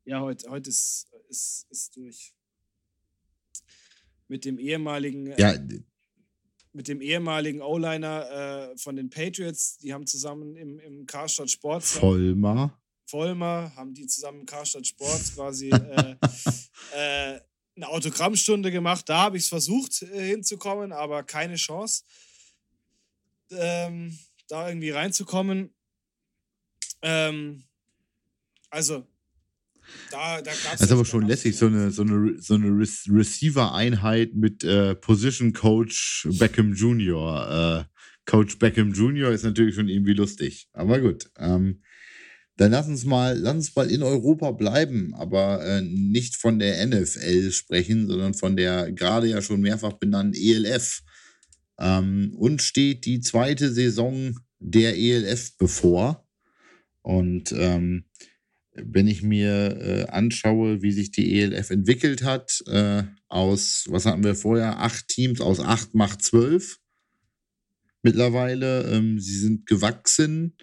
[0.05, 2.33] Ja, heute, heute ist, ist, ist durch.
[4.27, 5.27] Mit dem ehemaligen.
[5.27, 5.57] Äh, ja,
[6.73, 9.77] mit dem ehemaligen O-Liner äh, von den Patriots.
[9.77, 11.83] Die haben zusammen im, im Karstadt Sport.
[11.83, 12.77] Vollmer.
[13.05, 16.15] Vollmer, haben die zusammen im Karstadt Sports quasi äh,
[16.95, 17.39] äh,
[17.75, 19.07] eine Autogrammstunde gemacht.
[19.07, 22.03] Da habe ich es versucht äh, hinzukommen, aber keine Chance,
[23.51, 25.73] ähm, da irgendwie reinzukommen.
[27.01, 27.63] Ähm,
[28.69, 29.05] also,
[30.11, 30.79] da, da gab es.
[30.79, 35.53] Das ist aber schon lässig, so eine, so eine, so eine Receiver-Einheit mit äh, Position
[35.53, 37.85] Coach Beckham Jr.
[37.87, 39.31] Äh, Coach Beckham Jr.
[39.31, 40.69] ist natürlich schon irgendwie lustig.
[40.73, 41.29] Aber gut.
[41.37, 41.81] Ähm,
[42.57, 46.85] dann lass uns mal, lass uns mal in Europa bleiben, aber äh, nicht von der
[46.85, 51.01] NFL sprechen, sondern von der gerade ja schon mehrfach benannten ELF.
[51.79, 56.27] Ähm, und steht die zweite Saison der ELF bevor.
[57.01, 58.05] Und ähm,
[58.75, 64.23] wenn ich mir äh, anschaue, wie sich die ELF entwickelt hat, äh, aus, was hatten
[64.23, 66.79] wir vorher, acht Teams, aus acht macht zwölf
[68.03, 68.83] mittlerweile.
[68.91, 70.55] Ähm, sie sind gewachsen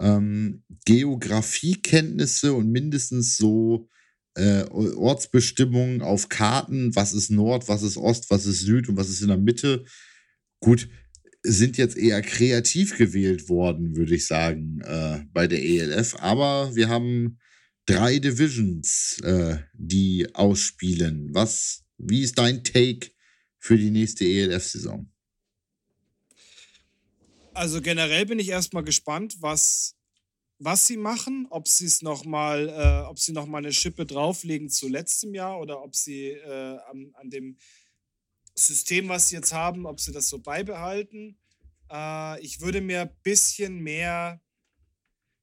[0.00, 3.88] ähm, Geografiekenntnisse und mindestens so
[4.34, 9.08] äh, Ortsbestimmungen auf Karten, was ist Nord, was ist Ost, was ist Süd und was
[9.08, 9.84] ist in der Mitte.
[10.60, 10.88] Gut,
[11.42, 16.16] sind jetzt eher kreativ gewählt worden, würde ich sagen, äh, bei der ELF.
[16.18, 17.38] Aber wir haben
[17.86, 21.30] drei Divisions, äh, die ausspielen.
[21.32, 23.10] Was, wie ist dein Take
[23.58, 25.11] für die nächste ELF-Saison?
[27.54, 29.94] Also generell bin ich erstmal gespannt, was,
[30.58, 34.06] was sie machen, ob sie es noch mal, äh, ob sie noch mal eine Schippe
[34.06, 37.58] drauflegen zu letztem Jahr oder ob sie äh, an, an dem
[38.54, 41.38] System, was sie jetzt haben, ob sie das so beibehalten.
[41.90, 44.40] Äh, ich würde mir ein bisschen mehr,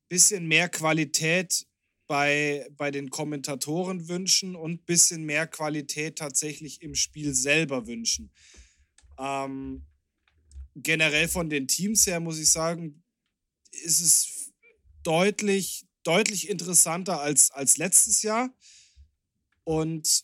[0.07, 1.67] bisschen mehr Qualität
[2.07, 8.31] bei, bei den Kommentatoren wünschen und ein bisschen mehr Qualität tatsächlich im Spiel selber wünschen.
[9.19, 9.85] Ähm,
[10.83, 13.03] generell von den Teams her muss ich sagen,
[13.71, 14.53] ist es
[15.03, 18.49] deutlich, deutlich interessanter als, als letztes Jahr.
[19.63, 20.23] Und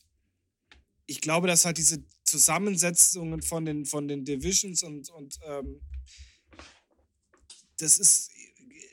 [1.05, 5.81] ich glaube, dass halt diese Zusammensetzungen von den, von den Divisions und, und ähm,
[7.77, 8.31] das ist,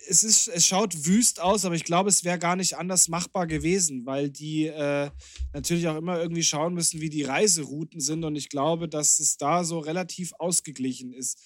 [0.09, 3.46] es ist, es schaut wüst aus, aber ich glaube, es wäre gar nicht anders machbar
[3.46, 5.11] gewesen, weil die äh,
[5.53, 8.24] natürlich auch immer irgendwie schauen müssen, wie die Reiserouten sind.
[8.24, 11.38] Und ich glaube, dass es da so relativ ausgeglichen ist,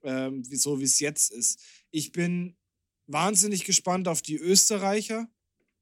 [0.00, 1.60] wie, so wie es jetzt ist.
[1.90, 2.56] Ich bin
[3.08, 5.28] wahnsinnig gespannt auf die Österreicher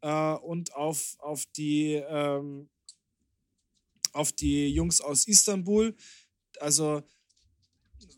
[0.00, 2.68] äh, und auf, auf, die, ähm,
[4.12, 5.94] auf die Jungs aus Istanbul.
[6.60, 7.02] Also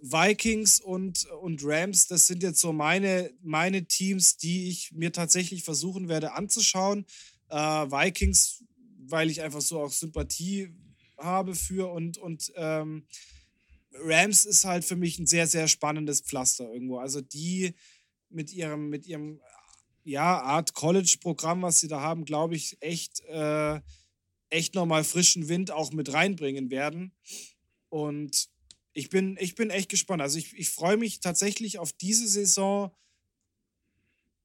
[0.01, 5.65] Vikings und, und Rams, das sind jetzt so meine, meine Teams, die ich mir tatsächlich
[5.65, 7.05] versuchen werde anzuschauen.
[7.49, 8.65] Äh, Vikings,
[8.99, 10.71] weil ich einfach so auch Sympathie
[11.17, 13.07] habe für und, und ähm,
[13.93, 16.99] Rams ist halt für mich ein sehr, sehr spannendes Pflaster irgendwo.
[16.99, 17.75] Also die
[18.31, 19.41] mit ihrem, mit ihrem
[20.05, 23.81] ja, Art College-Programm, was sie da haben, glaube ich, echt, äh,
[24.51, 27.13] echt nochmal frischen Wind auch mit reinbringen werden.
[27.89, 28.49] Und
[28.93, 30.23] ich bin, ich bin echt gespannt.
[30.23, 32.91] Also ich, ich freue mich tatsächlich auf diese Saison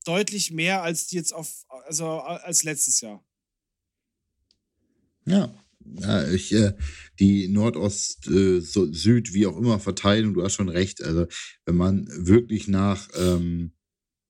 [0.06, 3.24] deutlich mehr als jetzt auf, also als letztes Jahr.
[5.26, 5.54] Ja,
[5.86, 6.74] ja, ich, äh,
[7.20, 11.04] die Nordost, äh, Süd, wie auch immer Verteilung, du hast schon recht.
[11.04, 11.28] Also,
[11.66, 13.74] wenn man wirklich nach, ähm,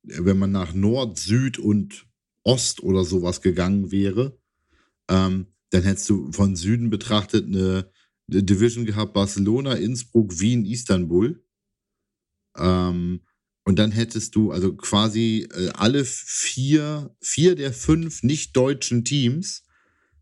[0.03, 2.07] wenn man nach Nord, Süd und
[2.43, 4.37] Ost oder sowas gegangen wäre,
[5.09, 7.91] ähm, dann hättest du von Süden betrachtet eine
[8.27, 11.43] Division gehabt, Barcelona, Innsbruck, Wien, Istanbul.
[12.57, 13.21] Ähm,
[13.65, 19.63] und dann hättest du also quasi äh, alle vier, vier der fünf nicht-deutschen Teams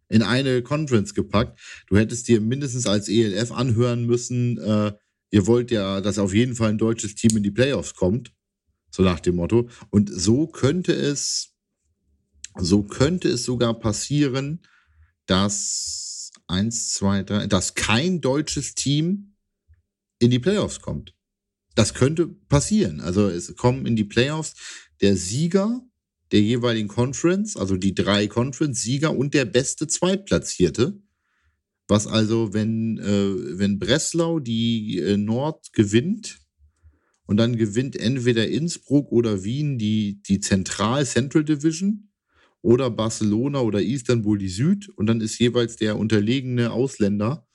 [0.09, 1.59] in eine Conference gepackt.
[1.87, 4.93] Du hättest dir mindestens als ELF anhören müssen, äh,
[5.31, 8.33] ihr wollt ja, dass auf jeden Fall ein deutsches Team in die Playoffs kommt.
[8.91, 9.69] So nach dem Motto.
[9.89, 11.55] Und so könnte es,
[12.59, 14.61] so könnte es sogar passieren,
[15.25, 16.10] dass
[16.51, 19.35] eins, zwei, drei, dass kein deutsches Team
[20.19, 21.15] in die Playoffs kommt.
[21.75, 22.99] Das könnte passieren.
[22.99, 24.53] Also es kommen in die Playoffs
[25.01, 25.81] der Sieger
[26.31, 31.01] der jeweiligen Conference, also die drei Conference-Sieger und der beste Zweitplatzierte.
[31.87, 36.39] Was also, wenn, äh, wenn Breslau die äh, Nord gewinnt
[37.25, 42.10] und dann gewinnt entweder Innsbruck oder Wien die, die Zentral Central Division,
[42.61, 47.47] oder Barcelona oder Istanbul die Süd und dann ist jeweils der unterlegene Ausländer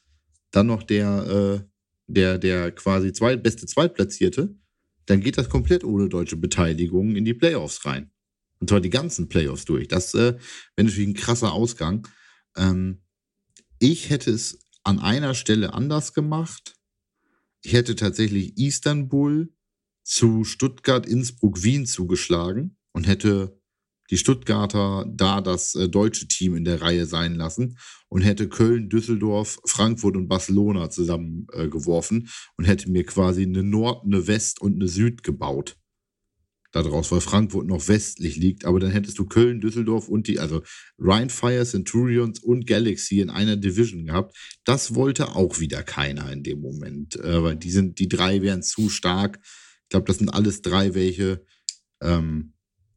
[0.50, 1.68] dann noch der, äh,
[2.06, 4.54] der, der quasi zweit, beste Zweitplatzierte,
[5.06, 8.10] dann geht das komplett ohne deutsche Beteiligung in die Playoffs rein.
[8.58, 9.88] Und zwar die ganzen Playoffs durch.
[9.88, 10.38] Das äh, wäre
[10.76, 12.08] natürlich ein krasser Ausgang.
[12.56, 13.02] Ähm,
[13.78, 16.76] ich hätte es an einer Stelle anders gemacht.
[17.62, 19.52] Ich hätte tatsächlich Istanbul
[20.02, 23.55] zu Stuttgart, Innsbruck, Wien zugeschlagen und hätte
[24.10, 27.78] die Stuttgarter da das äh, deutsche Team in der Reihe sein lassen
[28.08, 34.04] und hätte Köln, Düsseldorf, Frankfurt und Barcelona zusammengeworfen äh, und hätte mir quasi eine Nord,
[34.04, 35.76] eine West und eine Süd gebaut.
[36.72, 40.62] Daraus, weil Frankfurt noch westlich liegt, aber dann hättest du Köln, Düsseldorf und die, also
[40.98, 44.36] Rheinfire, Centurions und Galaxy in einer Division gehabt.
[44.64, 48.62] Das wollte auch wieder keiner in dem Moment, äh, weil die sind, die drei wären
[48.62, 49.40] zu stark.
[49.84, 51.46] Ich glaube, das sind alles drei welche,
[52.02, 52.52] ähm,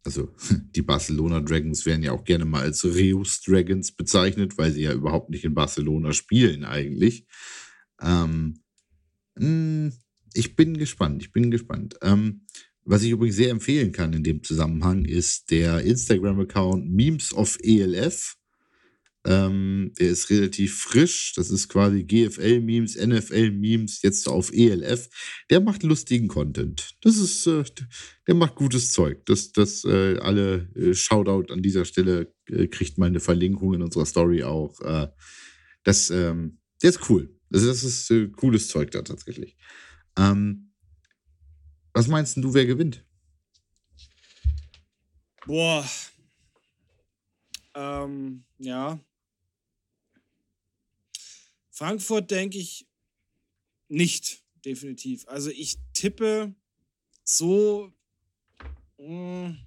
[0.09, 0.33] also
[0.75, 4.93] die Barcelona Dragons werden ja auch gerne mal als Reus Dragons bezeichnet, weil sie ja
[4.93, 7.27] überhaupt nicht in Barcelona spielen eigentlich.
[8.01, 8.59] Ähm,
[9.37, 9.93] hm,
[10.33, 11.95] ich bin gespannt, ich bin gespannt.
[12.01, 12.41] Ähm,
[12.85, 18.35] was ich übrigens sehr empfehlen kann in dem Zusammenhang ist der Instagram-Account Memes of ELF.
[19.29, 21.33] Ähm, der ist relativ frisch.
[21.35, 25.07] Das ist quasi GFL-Memes, NFL-Memes, jetzt auf ELF.
[25.51, 26.97] Der macht lustigen Content.
[27.01, 27.63] Das ist, äh,
[28.27, 29.23] der macht gutes Zeug.
[29.27, 34.07] Das, das äh, alle äh, Shoutout an dieser Stelle äh, kriegt meine Verlinkung in unserer
[34.07, 34.81] Story auch.
[34.81, 35.09] Äh,
[35.83, 37.31] das, ähm, der ist cool.
[37.53, 39.55] Also das ist äh, cooles Zeug da tatsächlich.
[40.17, 40.73] Ähm,
[41.93, 43.05] was meinst du, wer gewinnt?
[45.45, 45.87] Boah.
[47.75, 48.99] Ähm, ja.
[51.79, 52.85] Frankfurt denke ich
[53.87, 55.25] nicht, definitiv.
[55.29, 56.53] Also ich tippe
[57.23, 57.93] so
[58.97, 59.57] mh, hm,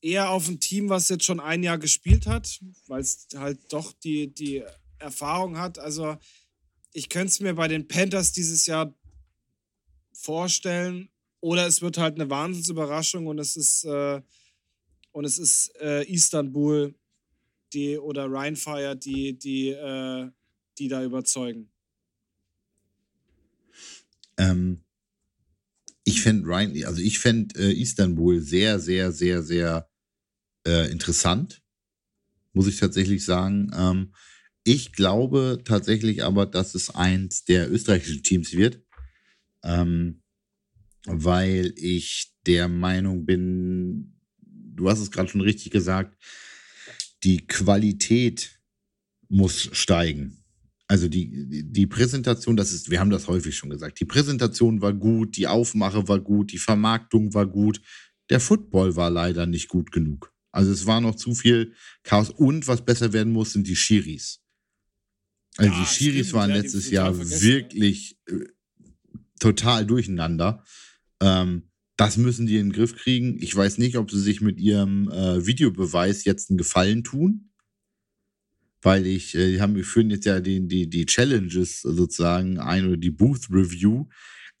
[0.00, 3.92] eher auf ein Team, was jetzt schon ein Jahr gespielt hat, weil es halt doch
[3.92, 4.64] die, die
[4.98, 5.78] Erfahrung hat.
[5.78, 6.16] Also
[6.94, 8.94] ich könnte es mir bei den Panthers dieses Jahr
[10.14, 11.10] vorstellen.
[11.40, 14.22] Oder es wird halt eine Wahnsinnsüberraschung und es ist, äh,
[15.12, 16.94] und es ist äh, Istanbul,
[17.74, 20.30] die oder Rheinfire, die, die, äh,
[20.78, 21.70] die da überzeugen?
[24.36, 24.84] Ähm,
[26.04, 29.88] ich fände Rhein, also ich fände äh, Istanbul sehr, sehr, sehr, sehr
[30.66, 31.62] äh, interessant,
[32.52, 33.70] muss ich tatsächlich sagen.
[33.74, 34.14] Ähm,
[34.64, 38.82] ich glaube tatsächlich aber, dass es eins der österreichischen Teams wird,
[39.62, 40.22] ähm,
[41.06, 46.16] weil ich der Meinung bin, du hast es gerade schon richtig gesagt,
[47.24, 48.60] die Qualität
[49.28, 50.44] muss steigen.
[50.86, 54.92] Also die, die Präsentation, das ist, wir haben das häufig schon gesagt, die Präsentation war
[54.92, 57.80] gut, die Aufmache war gut, die Vermarktung war gut.
[58.30, 60.32] Der Football war leider nicht gut genug.
[60.52, 62.30] Also es war noch zu viel Chaos.
[62.30, 64.40] Und was besser werden muss, sind die Schiris.
[65.56, 68.46] Also ja, die Schiris stimmt, waren ja, letztes Jahr wirklich äh,
[69.40, 70.64] total durcheinander.
[71.20, 73.38] Ähm, das müssen die in den Griff kriegen.
[73.40, 77.50] Ich weiß nicht, ob sie sich mit ihrem äh, Videobeweis jetzt einen Gefallen tun.
[78.82, 82.86] Weil ich, äh, die haben, wir führen jetzt ja die, die, die Challenges sozusagen ein
[82.86, 84.06] oder die Booth Review.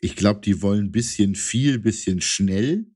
[0.00, 2.86] Ich glaube, die wollen ein bisschen viel, bisschen schnell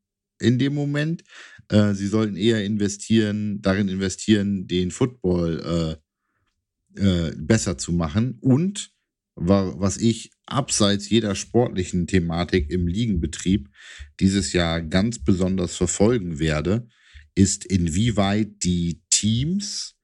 [0.40, 1.24] in dem Moment.
[1.68, 5.98] Äh, sie sollten eher investieren, darin investieren, den Football
[6.96, 8.38] äh, äh, besser zu machen.
[8.40, 8.92] Und
[9.34, 13.68] was ich abseits jeder sportlichen Thematik im Ligenbetrieb
[14.20, 16.88] dieses Jahr ganz besonders verfolgen werde,
[17.34, 19.96] ist, inwieweit die Teams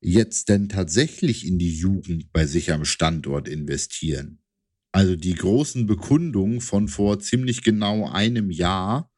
[0.00, 4.40] jetzt denn tatsächlich in die Jugend bei sich am Standort investieren.
[4.92, 9.10] Also die großen Bekundungen von vor ziemlich genau einem Jahr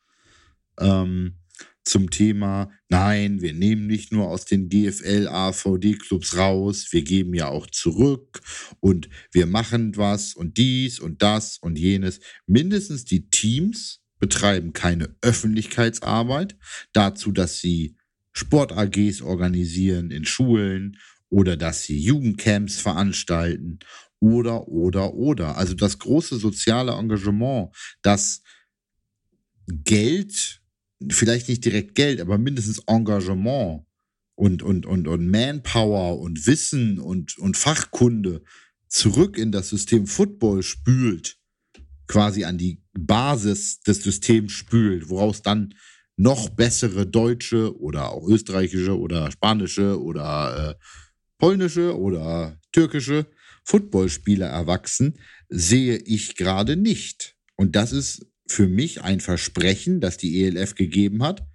[0.79, 1.40] ähm,
[1.85, 7.49] zum Thema, nein, wir nehmen nicht nur aus den GFL AVD-Clubs raus, wir geben ja
[7.49, 8.41] auch zurück
[8.81, 12.21] und wir machen was und dies und das und jenes.
[12.47, 16.57] Mindestens die Teams betreiben keine Öffentlichkeitsarbeit
[16.93, 17.97] dazu, dass sie
[18.33, 20.99] Sport-AGs organisieren in Schulen
[21.31, 23.79] oder dass sie Jugendcamps veranstalten
[24.21, 25.57] oder, oder, oder.
[25.57, 28.43] Also das große soziale Engagement, das
[29.67, 30.60] Geld
[31.09, 33.85] vielleicht nicht direkt Geld, aber mindestens Engagement
[34.35, 38.43] und, und, und, und Manpower und Wissen und, und Fachkunde
[38.89, 41.39] zurück in das System Football spült,
[42.07, 45.75] quasi an die Basis des Systems spült, woraus dann
[46.17, 50.85] noch bessere deutsche oder auch österreichische oder spanische oder äh,
[51.39, 53.27] polnische oder türkische
[53.65, 57.37] Footballspieler erwachsen, sehe ich gerade nicht.
[57.57, 61.47] Und das ist für mich ein Versprechen, das die ELF gegeben hat,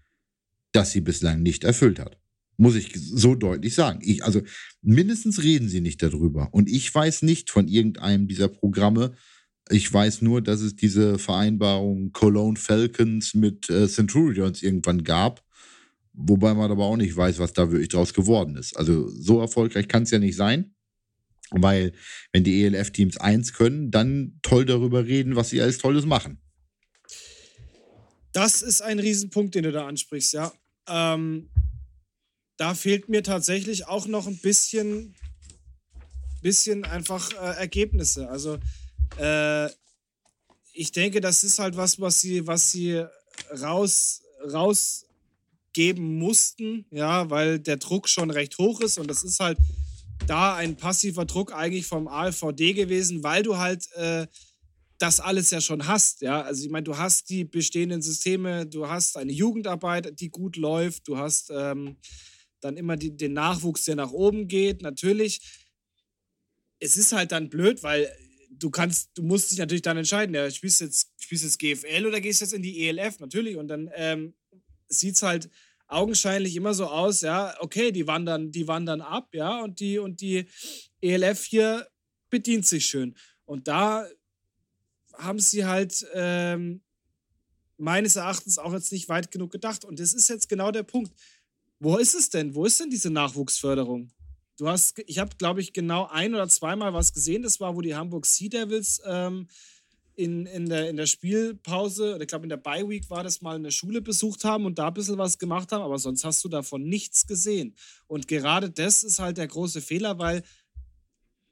[0.72, 2.18] das sie bislang nicht erfüllt hat.
[2.58, 4.00] Muss ich so deutlich sagen.
[4.02, 4.42] Ich, also
[4.82, 6.54] mindestens reden sie nicht darüber.
[6.54, 9.14] Und ich weiß nicht von irgendeinem dieser Programme.
[9.70, 15.44] Ich weiß nur, dass es diese Vereinbarung Cologne Falcons mit äh, Centurions irgendwann gab.
[16.14, 18.78] Wobei man aber auch nicht weiß, was da wirklich draus geworden ist.
[18.78, 20.76] Also so erfolgreich kann es ja nicht sein.
[21.52, 21.92] Weil,
[22.32, 26.40] wenn die ELF-Teams eins können, dann toll darüber reden, was sie alles Tolles machen.
[28.36, 30.52] Das ist ein Riesenpunkt, den du da ansprichst, ja.
[30.90, 31.50] Ähm,
[32.58, 35.16] da fehlt mir tatsächlich auch noch ein bisschen,
[36.42, 38.30] bisschen einfach äh, Ergebnisse.
[38.30, 38.58] Also
[39.18, 39.70] äh,
[40.74, 43.06] ich denke, das ist halt was, was sie, was sie
[43.62, 44.22] raus,
[44.52, 49.58] rausgeben mussten, ja, weil der Druck schon recht hoch ist und das ist halt
[50.28, 54.28] da ein passiver Druck eigentlich vom ALVD gewesen, weil du halt äh,
[54.98, 56.22] das alles ja schon hast.
[56.22, 60.56] Ja, also ich meine, du hast die bestehenden Systeme, du hast eine Jugendarbeit, die gut
[60.56, 61.98] läuft, du hast ähm,
[62.62, 64.82] dann immer die, den Nachwuchs, der nach oben geht.
[64.82, 65.42] Natürlich,
[66.80, 68.12] es ist halt dann blöd, weil
[68.50, 72.22] du kannst, du musst dich natürlich dann entscheiden, ja, spielst jetzt, spielst jetzt GFL oder
[72.22, 73.58] gehst jetzt in die ELF, natürlich.
[73.58, 74.34] Und dann ähm,
[74.88, 75.50] sieht es halt
[75.88, 80.22] augenscheinlich immer so aus, ja, okay, die wandern, die wandern ab, ja, und die, und
[80.22, 80.46] die
[81.02, 81.88] ELF hier
[82.30, 83.16] bedient sich schön.
[83.46, 84.08] Und da
[85.18, 86.82] haben sie halt ähm,
[87.78, 89.86] meines Erachtens auch jetzt nicht weit genug gedacht.
[89.86, 91.14] Und das ist jetzt genau der Punkt.
[91.80, 92.56] Wo ist es denn?
[92.56, 94.12] Wo ist denn diese Nachwuchsförderung?
[94.58, 97.44] Du hast, ich habe, glaube ich, genau ein oder zweimal was gesehen.
[97.44, 99.48] Das war, wo die Hamburg Sea Devils ähm,
[100.16, 103.42] in, in, der, in der Spielpause, oder ich glaube in der Bye Week war das
[103.42, 106.44] mal eine Schule besucht haben und da ein bisschen was gemacht haben, aber sonst hast
[106.46, 107.76] du davon nichts gesehen.
[108.08, 110.44] Und gerade das ist halt der große Fehler, weil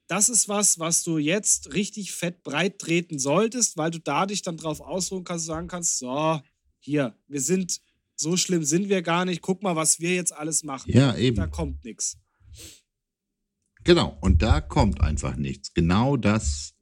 [0.07, 4.41] das ist was, was du jetzt richtig fett breit treten solltest, weil du da dich
[4.41, 6.41] dann drauf ausruhen kannst, sagen kannst, so,
[6.79, 7.79] hier, wir sind,
[8.15, 10.91] so schlimm sind wir gar nicht, guck mal, was wir jetzt alles machen.
[10.91, 11.37] Ja, eben.
[11.37, 12.17] Da kommt nichts.
[13.83, 15.73] Genau, und da kommt einfach nichts.
[15.73, 16.73] Genau das,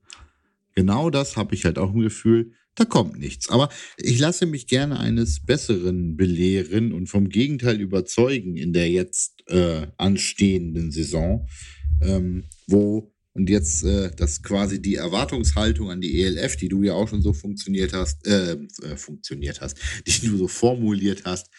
[0.75, 3.49] genau das habe ich halt auch im Gefühl, da kommt nichts.
[3.49, 9.43] Aber ich lasse mich gerne eines Besseren belehren und vom Gegenteil überzeugen in der jetzt
[9.49, 11.47] äh, anstehenden Saison,
[12.01, 16.93] ähm, wo und jetzt äh, das quasi die Erwartungshaltung an die ELF, die du ja
[16.93, 19.77] auch schon so funktioniert hast, äh, äh, funktioniert hast,
[20.07, 21.49] die du so formuliert hast,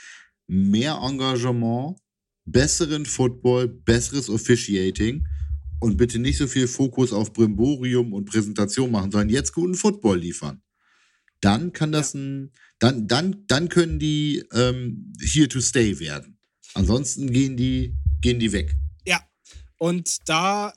[0.46, 1.98] mehr Engagement,
[2.44, 5.26] besseren Football, besseres Officiating
[5.80, 10.18] und bitte nicht so viel Fokus auf Brimborium und Präsentation machen, sondern jetzt guten Football
[10.18, 10.62] liefern.
[11.40, 16.38] Dann kann das ein, dann, dann, dann können die ähm, here to stay werden.
[16.74, 18.76] Ansonsten gehen die, gehen die weg.
[19.04, 19.20] Ja.
[19.78, 20.72] Und da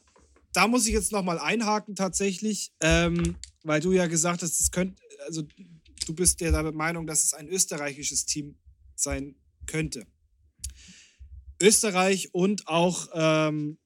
[0.55, 5.01] da muss ich jetzt nochmal einhaken tatsächlich, ähm, weil du ja gesagt hast, es könnte,
[5.25, 5.43] also
[6.05, 8.57] du bist ja der Meinung, dass es ein österreichisches Team
[8.95, 9.35] sein
[9.65, 10.07] könnte.
[11.61, 13.77] Österreich und auch ähm,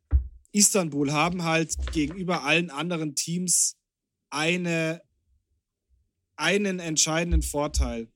[0.51, 3.77] Istanbul haben halt gegenüber allen anderen Teams
[4.29, 5.01] eine,
[6.35, 8.11] einen entscheidenden Vorteil.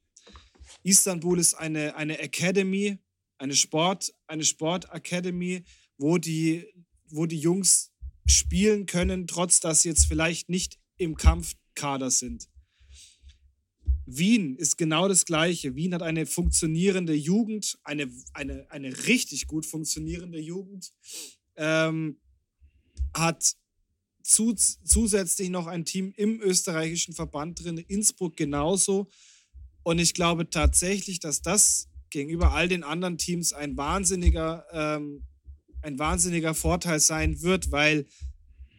[0.83, 2.99] Istanbul ist eine, eine Academy,
[3.37, 5.63] eine Sport, eine Sportakademie,
[5.97, 6.67] wo die,
[7.09, 7.92] wo die Jungs
[8.25, 12.49] spielen können, trotz dass sie jetzt vielleicht nicht im Kampfkader sind.
[14.05, 15.75] Wien ist genau das Gleiche.
[15.75, 20.91] Wien hat eine funktionierende Jugend, eine, eine, eine richtig gut funktionierende Jugend,
[21.55, 22.19] ähm,
[23.13, 23.55] hat
[24.23, 29.09] zu, zusätzlich noch ein Team im österreichischen Verband drin, Innsbruck genauso.
[29.83, 35.23] Und ich glaube tatsächlich, dass das gegenüber all den anderen Teams ein wahnsinniger, ähm,
[35.83, 38.05] ein wahnsinniger Vorteil sein wird, weil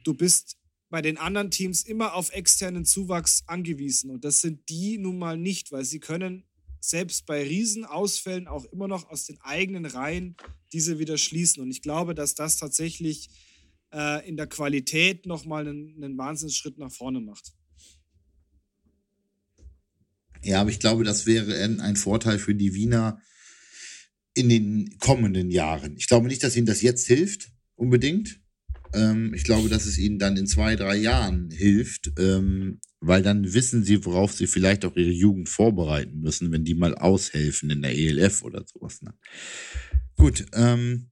[0.05, 0.57] du bist
[0.91, 4.11] bei den anderen Teams immer auf externen Zuwachs angewiesen.
[4.11, 6.45] Und das sind die nun mal nicht, weil sie können
[6.81, 10.37] selbst bei Riesenausfällen auch immer noch aus den eigenen Reihen
[10.73, 11.63] diese wieder schließen.
[11.63, 13.29] Und ich glaube, dass das tatsächlich
[13.93, 17.53] äh, in der Qualität nochmal einen, einen Wahnsinnsschritt nach vorne macht.
[20.43, 23.19] Ja, aber ich glaube, das wäre ein Vorteil für die Wiener
[24.35, 25.97] in den kommenden Jahren.
[25.97, 28.41] Ich glaube nicht, dass ihnen das jetzt hilft, unbedingt.
[28.93, 33.53] Ähm, ich glaube, dass es ihnen dann in zwei, drei Jahren hilft, ähm, weil dann
[33.53, 37.82] wissen sie, worauf sie vielleicht auch ihre Jugend vorbereiten müssen, wenn die mal aushelfen in
[37.82, 39.03] der ELF oder sowas.
[39.03, 39.14] Ne?
[40.16, 41.11] Gut, ähm,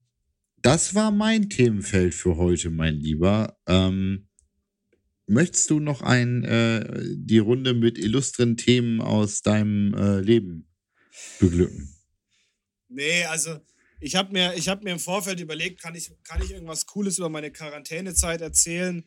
[0.61, 3.57] das war mein Themenfeld für heute, mein Lieber.
[3.67, 4.27] Ähm,
[5.27, 10.69] möchtest du noch ein, äh, die Runde mit illustren Themen aus deinem äh, Leben
[11.39, 11.92] beglücken?
[12.93, 13.59] Nee, also
[13.99, 17.29] ich habe mir, hab mir im Vorfeld überlegt, kann ich, kann ich irgendwas Cooles über
[17.29, 19.03] meine Quarantänezeit erzählen?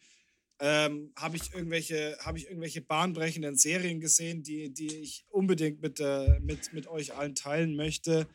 [0.59, 6.01] Ähm, habe ich irgendwelche, habe ich irgendwelche bahnbrechenden Serien gesehen, die, die ich unbedingt mit,
[6.01, 8.26] äh, mit, mit euch allen teilen möchte?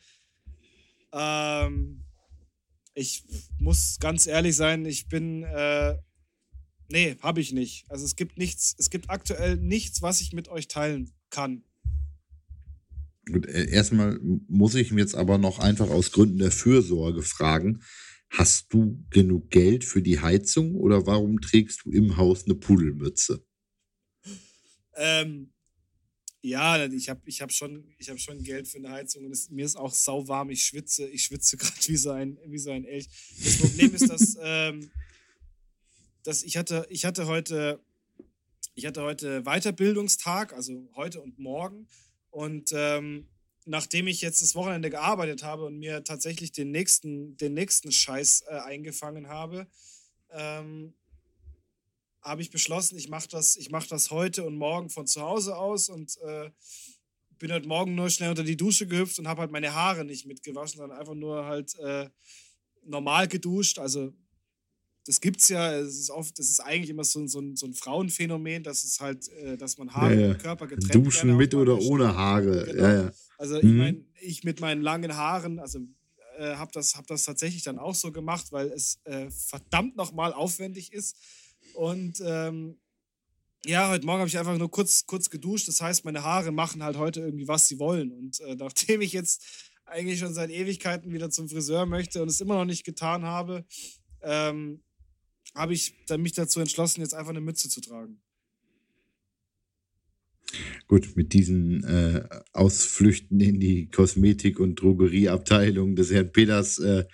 [1.12, 2.04] Ähm,
[2.94, 3.24] ich
[3.58, 5.42] muss ganz ehrlich sein, ich bin.
[5.42, 5.98] Äh,
[6.88, 7.90] nee, habe ich nicht.
[7.90, 11.64] Also es gibt nichts, es gibt aktuell nichts, was ich mit euch teilen kann.
[13.30, 14.18] Gut, äh, erstmal
[14.48, 17.82] muss ich mir jetzt aber noch einfach aus Gründen der Fürsorge fragen:
[18.30, 23.44] Hast du genug Geld für die Heizung oder warum trägst du im Haus eine Pudelmütze?
[24.94, 25.52] Ähm,
[26.42, 29.64] ja, ich habe ich hab schon, hab schon Geld für eine Heizung und es, mir
[29.64, 30.50] ist auch sauwarm.
[30.50, 33.08] Ich schwitze, ich schwitze gerade wie, so ein, wie so ein Elch.
[33.42, 34.90] Das Problem ist, dass, ähm,
[36.24, 37.80] dass ich, hatte, ich hatte heute
[38.74, 41.88] ich hatte heute Weiterbildungstag, also heute und morgen.
[42.32, 43.28] Und ähm,
[43.66, 48.44] nachdem ich jetzt das Wochenende gearbeitet habe und mir tatsächlich den nächsten, den nächsten Scheiß
[48.48, 49.68] äh, eingefangen habe,
[50.30, 50.94] ähm,
[52.22, 55.90] habe ich beschlossen, ich mache das, mach das heute und morgen von zu Hause aus
[55.90, 56.50] und äh,
[57.38, 60.26] bin heute Morgen nur schnell unter die Dusche gehüpft und habe halt meine Haare nicht
[60.26, 62.08] mitgewaschen, sondern einfach nur halt äh,
[62.84, 63.78] normal geduscht.
[63.78, 64.14] Also
[65.06, 67.74] das gibt's ja, es ist oft, das ist eigentlich immer so, so, ein, so ein
[67.74, 70.34] Frauenphänomen, dass es halt, äh, dass man Haare ja, ja.
[70.34, 72.66] Körper getrennt Duschen mit oder ohne Haare.
[72.66, 72.82] Genau.
[72.82, 73.12] Ja, ja.
[73.38, 73.78] Also ich mhm.
[73.78, 75.80] meine, ich mit meinen langen Haaren, also
[76.38, 80.32] äh, habe das, hab das tatsächlich dann auch so gemacht, weil es äh, verdammt nochmal
[80.32, 81.16] aufwendig ist.
[81.74, 82.78] Und ähm,
[83.64, 85.68] ja, heute Morgen habe ich einfach nur kurz, kurz geduscht.
[85.68, 88.12] Das heißt, meine Haare machen halt heute irgendwie, was sie wollen.
[88.12, 92.40] Und äh, nachdem ich jetzt eigentlich schon seit Ewigkeiten wieder zum Friseur möchte und es
[92.40, 93.64] immer noch nicht getan habe,
[94.22, 94.82] ähm,
[95.54, 98.20] habe ich mich dazu entschlossen, jetzt einfach eine Mütze zu tragen.
[100.86, 107.04] Gut, mit diesen äh, Ausflüchten in die Kosmetik- und Drogerieabteilung des Herrn Peters äh,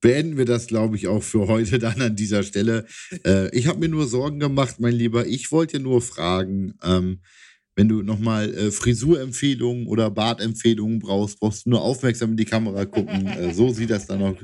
[0.00, 2.86] beenden wir das, glaube ich, auch für heute dann an dieser Stelle.
[3.24, 5.26] Äh, ich habe mir nur Sorgen gemacht, mein Lieber.
[5.26, 7.20] Ich wollte nur fragen, ähm,
[7.74, 12.86] wenn du nochmal äh, Frisurempfehlungen oder Bartempfehlungen brauchst, brauchst du nur aufmerksam in die Kamera
[12.86, 13.26] gucken.
[13.26, 14.40] Äh, so sieht das dann auch,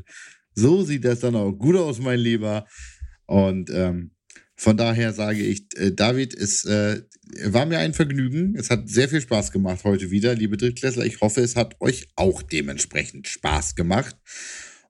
[0.54, 2.66] so sieht das dann auch gut aus, mein Lieber.
[3.32, 4.10] Und ähm,
[4.56, 7.00] von daher sage ich, äh, David, es äh,
[7.46, 8.54] war mir ein Vergnügen.
[8.56, 11.06] Es hat sehr viel Spaß gemacht heute wieder, liebe Drittklässler.
[11.06, 14.14] Ich hoffe, es hat euch auch dementsprechend Spaß gemacht.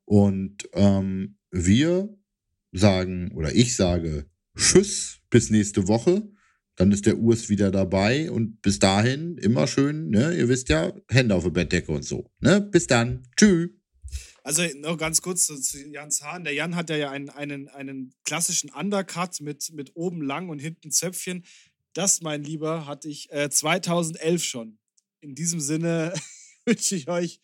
[0.04, 2.12] Und ähm, wir
[2.72, 4.26] sagen, oder ich sage,
[4.56, 6.28] Tschüss, bis nächste Woche.
[6.74, 10.34] Dann ist der Urs wieder dabei und bis dahin immer schön, ne?
[10.36, 12.28] Ihr wisst ja, Hände auf der Bettdecke und so.
[12.40, 12.60] Ne?
[12.60, 13.22] Bis dann.
[13.36, 13.68] Tschüss.
[14.44, 16.44] Also noch ganz kurz zu, zu Jans Hahn.
[16.44, 20.90] Der Jan hat ja einen, einen, einen klassischen Undercut mit, mit oben lang und hinten
[20.90, 21.44] Zöpfchen.
[21.92, 24.78] Das, mein Lieber, hatte ich äh, 2011 schon.
[25.20, 26.12] In diesem Sinne
[26.64, 27.40] wünsche ich euch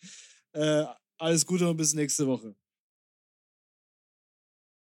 [0.53, 0.83] äh,
[1.17, 2.55] alles Gute und bis nächste Woche.